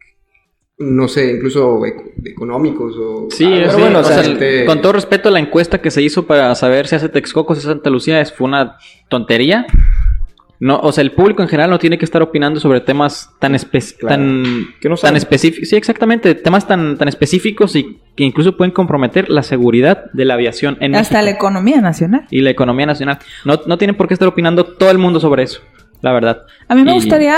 no 0.79 1.09
sé, 1.09 1.33
incluso 1.33 1.85
eco- 1.87 2.05
económicos 2.25 2.95
o... 2.99 3.29
Sí, 3.31 3.45
algo 3.45 3.71
así, 3.71 3.81
bueno, 3.81 3.99
o 3.99 4.05
sea, 4.05 4.23
gente- 4.23 4.65
con 4.65 4.81
todo 4.81 4.93
respeto, 4.93 5.31
la 5.31 5.41
encuesta 5.41 5.81
que 5.83 5.91
se 5.91 6.03
hizo 6.03 6.25
para 6.27 6.55
saber 6.55 6.87
si 6.87 6.95
hace 6.95 7.09
Texcoco, 7.09 7.55
si 7.55 7.61
hace 7.61 7.69
Santa 7.69 7.91
Lucía, 7.91 8.25
fue 8.27 8.47
una 8.47 8.77
tontería. 9.09 9.67
No, 10.61 10.79
o 10.79 10.93
sea, 10.93 11.03
el 11.03 11.13
público 11.13 11.43
en 11.43 11.49
general 11.49 11.69
no 11.71 11.79
tiene 11.79 11.99
que 11.99 12.05
estar 12.05 12.23
opinando 12.23 12.61
sobre 12.61 12.81
temas 12.81 13.31
tan 13.41 13.55
espe- 13.55 13.97
Claro. 13.99 14.15
tan, 14.15 14.43
no 14.83 15.17
específicos. 15.17 15.69
Sí, 15.69 15.77
exactamente, 15.77 16.35
temas 16.35 16.67
tan, 16.67 16.97
tan 16.97 17.09
específicos 17.09 17.75
y 17.77 17.99
que 18.17 18.25
incluso 18.25 18.57
pueden 18.57 18.71
comprometer 18.73 19.29
la 19.29 19.43
seguridad 19.43 20.05
de 20.13 20.25
la 20.25 20.35
aviación 20.35 20.77
en 20.81 20.95
Hasta 20.95 21.23
la 21.23 21.31
economía 21.31 21.81
nacional. 21.81 22.27
y 22.31 22.41
la 22.41 22.51
economía 22.51 22.87
nacional. 22.87 23.19
No, 23.45 23.61
no 23.67 23.79
tienen 23.79 23.97
por 23.97 24.07
qué 24.09 24.15
estar 24.15 24.29
opinando 24.29 24.65
todo 24.65 24.91
el 24.91 24.99
mundo 24.99 25.19
sobre 25.21 25.43
eso, 25.43 25.61
la 26.03 26.13
verdad. 26.13 26.43
A 26.69 26.75
mí 26.75 26.83
me 26.85 26.93
Y- 26.93 26.95
gustaría 26.95 27.37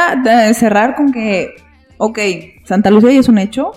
eh, 0.48 0.54
cerrar 0.54 0.94
con 0.94 1.10
que, 1.12 1.54
ok, 1.96 2.18
Santa 2.64 2.90
Lucía 2.90 3.12
ya 3.12 3.20
es 3.20 3.28
un 3.28 3.38
hecho. 3.38 3.72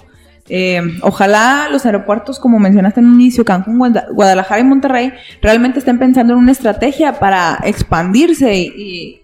Eh, 0.51 0.81
ojalá 1.03 1.69
los 1.71 1.85
aeropuertos, 1.85 2.39
como 2.39 2.57
mencionaste 2.59 2.99
en 2.99 3.05
un 3.05 3.13
inicio, 3.21 3.45
Cancún, 3.45 3.77
Guada- 3.77 4.07
Guadalajara 4.11 4.59
y 4.59 4.63
Monterrey, 4.63 5.13
realmente 5.43 5.77
estén 5.79 5.99
pensando 5.99 6.33
en 6.33 6.39
una 6.39 6.51
estrategia 6.51 7.13
para 7.19 7.59
expandirse 7.63 8.55
y, 8.55 8.61
y, 8.75 9.21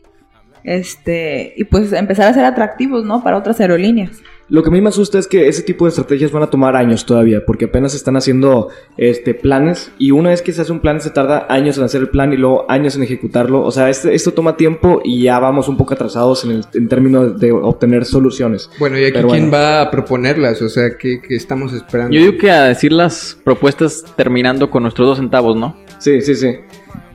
este 0.66 1.54
y 1.56 1.64
pues 1.66 1.94
empezar 1.94 2.28
a 2.28 2.34
ser 2.34 2.46
atractivos, 2.46 3.06
¿no? 3.06 3.24
Para 3.24 3.38
otras 3.38 3.60
aerolíneas. 3.60 4.22
Lo 4.48 4.62
que 4.62 4.70
a 4.70 4.72
mí 4.72 4.80
me 4.80 4.90
asusta 4.90 5.18
es 5.18 5.26
que 5.26 5.48
ese 5.48 5.64
tipo 5.64 5.86
de 5.86 5.90
estrategias 5.90 6.32
van 6.32 6.44
a 6.44 6.52
tomar 6.52 6.76
años 6.76 7.04
todavía, 7.08 7.44
porque 7.48 7.66
apenas 7.66 7.94
se 7.94 7.98
están 7.98 8.16
haciendo 8.16 8.70
este, 8.96 9.34
planes 9.34 9.92
y 9.98 10.12
una 10.12 10.30
vez 10.30 10.44
que 10.44 10.54
se 10.54 10.62
hace 10.62 10.72
un 10.72 10.82
plan 10.82 11.02
se 11.02 11.10
tarda 11.10 11.48
años 11.50 11.80
en 11.80 11.84
hacer 11.84 12.02
el 12.02 12.10
plan 12.10 12.32
y 12.32 12.38
luego 12.38 12.64
años 12.70 12.96
en 12.96 13.02
ejecutarlo. 13.02 13.64
O 13.64 13.72
sea, 13.72 13.90
este- 13.90 14.14
esto 14.14 14.34
toma 14.34 14.56
tiempo 14.56 15.02
y 15.04 15.24
ya 15.24 15.40
vamos 15.40 15.68
un 15.68 15.78
poco 15.78 15.96
atrasados 15.96 16.46
en, 16.46 16.52
el, 16.52 16.64
en 16.76 16.88
términos 16.88 17.40
de 17.40 17.52
obtener 17.52 18.06
soluciones. 18.06 18.70
Bueno, 18.78 19.00
¿y 19.00 19.06
aquí 19.06 19.14
Pero 19.14 19.30
quién 19.30 19.50
bueno. 19.50 19.58
va 19.66 19.82
a 19.82 19.90
proponerlas? 19.90 20.62
O 20.62 20.70
sea, 20.70 20.96
¿qué, 20.96 21.20
qué 21.28 21.36
estamos 21.36 21.74
esperando? 21.74 22.14
Yo 22.14 22.22
digo 22.22 22.38
que 22.38 22.52
a 22.52 22.66
decir 22.66 22.92
las 22.92 23.36
propuestas 23.44 24.06
terminando 24.16 24.70
con 24.70 24.84
nuestros 24.84 25.08
dos 25.08 25.18
centavos, 25.18 25.56
¿no? 25.58 25.76
Sí, 25.98 26.22
sí, 26.22 26.36
sí. 26.36 26.50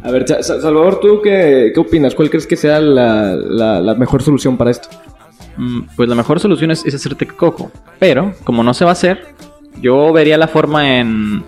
A 0.02 0.10
ver, 0.10 0.26
Sa- 0.26 0.42
Sa- 0.42 0.60
Salvador, 0.60 0.98
¿tú 1.00 1.20
qué, 1.22 1.72
qué 1.74 1.80
opinas? 1.80 2.14
¿Cuál 2.14 2.30
crees 2.30 2.46
que 2.46 2.56
sea 2.56 2.80
la, 2.80 3.34
la- 3.80 3.94
mejor 3.94 4.22
solución 4.22 4.56
para 4.56 4.70
esto? 4.70 4.88
Mm, 5.56 5.82
Pues 5.96 6.08
la 6.08 6.14
mejor 6.14 6.40
solución 6.40 6.70
es, 6.70 6.84
es 6.86 6.94
hacer 6.94 7.14
Texcoco. 7.16 7.70
Pero, 7.98 8.32
como 8.44 8.62
no 8.62 8.72
se 8.72 8.84
va 8.84 8.90
a 8.90 8.92
hacer, 8.92 9.26
yo 9.80 10.12
vería 10.12 10.38
la 10.38 10.48
forma 10.48 10.98
en 10.98 11.44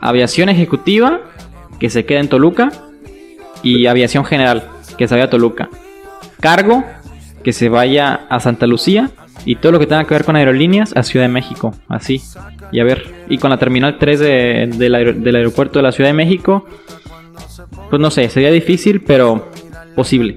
aviación 0.00 0.48
ejecutiva, 0.48 1.20
que 1.80 1.90
se 1.90 2.04
quede 2.04 2.18
en 2.20 2.28
Toluca, 2.28 2.70
y 3.62 3.86
aviación 3.86 4.24
general, 4.24 4.62
que 4.96 5.08
se 5.08 5.14
vaya 5.14 5.24
a 5.24 5.30
Toluca. 5.30 5.68
Cargo, 6.40 6.84
que 7.42 7.52
se 7.52 7.68
vaya 7.68 8.26
a 8.28 8.38
Santa 8.38 8.66
Lucía, 8.68 9.10
y 9.44 9.56
todo 9.56 9.72
lo 9.72 9.78
que 9.80 9.86
tenga 9.86 10.04
que 10.04 10.14
ver 10.14 10.24
con 10.24 10.36
aerolíneas 10.36 10.96
a 10.96 11.02
Ciudad 11.02 11.24
de 11.26 11.32
México. 11.32 11.74
Así. 11.88 12.20
Y 12.70 12.80
a 12.80 12.84
ver, 12.84 13.04
y 13.28 13.38
con 13.38 13.50
la 13.50 13.56
terminal 13.58 13.96
3 13.98 14.20
de- 14.20 14.70
del 15.16 15.34
aeropuerto 15.36 15.78
de 15.78 15.82
la 15.84 15.90
Ciudad 15.92 16.10
de 16.10 16.14
México, 16.14 16.66
pues 17.90 18.00
no 18.00 18.10
sé, 18.10 18.28
sería 18.28 18.50
difícil, 18.50 19.00
pero 19.00 19.50
posible. 19.94 20.36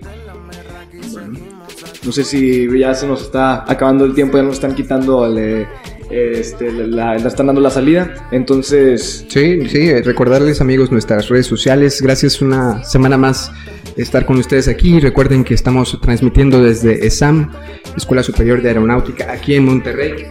No 2.03 2.11
sé 2.11 2.23
si 2.23 2.67
ya 2.79 2.95
se 2.95 3.05
nos 3.07 3.21
está 3.21 3.63
acabando 3.71 4.05
el 4.05 4.13
tiempo, 4.15 4.37
ya 4.37 4.43
nos 4.43 4.55
están 4.55 4.73
quitando 4.73 5.25
el, 5.27 5.37
eh, 5.37 5.67
este, 6.09 6.71
la, 6.71 7.15
la- 7.15 7.27
están 7.27 7.45
dando 7.45 7.61
la 7.61 7.69
salida. 7.69 8.27
Entonces, 8.31 9.25
Sí, 9.29 9.67
sí, 9.67 9.89
eh, 9.89 10.01
recordarles 10.03 10.61
amigos 10.61 10.91
nuestras 10.91 11.29
redes 11.29 11.45
sociales. 11.45 12.01
Gracias 12.01 12.41
una 12.41 12.83
semana 12.83 13.17
más 13.17 13.51
estar 13.97 14.25
con 14.25 14.37
ustedes 14.37 14.67
aquí. 14.67 14.99
Recuerden 14.99 15.43
que 15.43 15.53
estamos 15.53 15.99
transmitiendo 16.01 16.61
desde 16.63 17.05
ESAM, 17.05 17.51
Escuela 17.95 18.23
Superior 18.23 18.61
de 18.63 18.69
Aeronáutica, 18.69 19.31
aquí 19.31 19.53
en 19.53 19.65
Monterrey. 19.65 20.25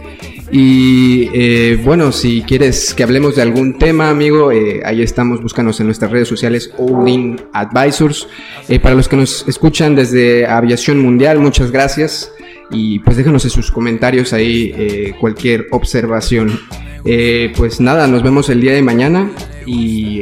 Y 0.51 1.29
eh, 1.33 1.79
bueno, 1.83 2.11
si 2.11 2.41
quieres 2.41 2.93
que 2.93 3.03
hablemos 3.03 3.37
de 3.37 3.41
algún 3.41 3.77
tema, 3.77 4.09
amigo, 4.09 4.51
eh, 4.51 4.81
ahí 4.83 5.01
estamos, 5.01 5.41
búscanos 5.41 5.79
en 5.79 5.85
nuestras 5.85 6.11
redes 6.11 6.27
sociales, 6.27 6.73
Odin 6.77 7.39
Advisors. 7.53 8.27
Eh, 8.67 8.79
para 8.79 8.95
los 8.95 9.07
que 9.07 9.15
nos 9.15 9.47
escuchan 9.47 9.95
desde 9.95 10.45
Aviación 10.45 10.99
Mundial, 10.99 11.39
muchas 11.39 11.71
gracias. 11.71 12.31
Y 12.69 12.99
pues 12.99 13.17
déjanos 13.17 13.43
en 13.45 13.51
sus 13.51 13.71
comentarios 13.71 14.33
ahí 14.33 14.73
eh, 14.75 15.13
cualquier 15.19 15.67
observación. 15.71 16.59
Eh, 17.05 17.51
pues 17.55 17.79
nada, 17.81 18.07
nos 18.07 18.23
vemos 18.23 18.49
el 18.49 18.61
día 18.61 18.73
de 18.73 18.81
mañana 18.81 19.29
y 19.65 20.21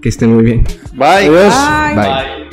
que 0.00 0.08
estén 0.08 0.34
muy 0.34 0.44
bien. 0.44 0.64
bye. 0.94 1.26
adiós. 1.26 1.54
Bye. 1.94 1.96
Bye. 1.96 2.43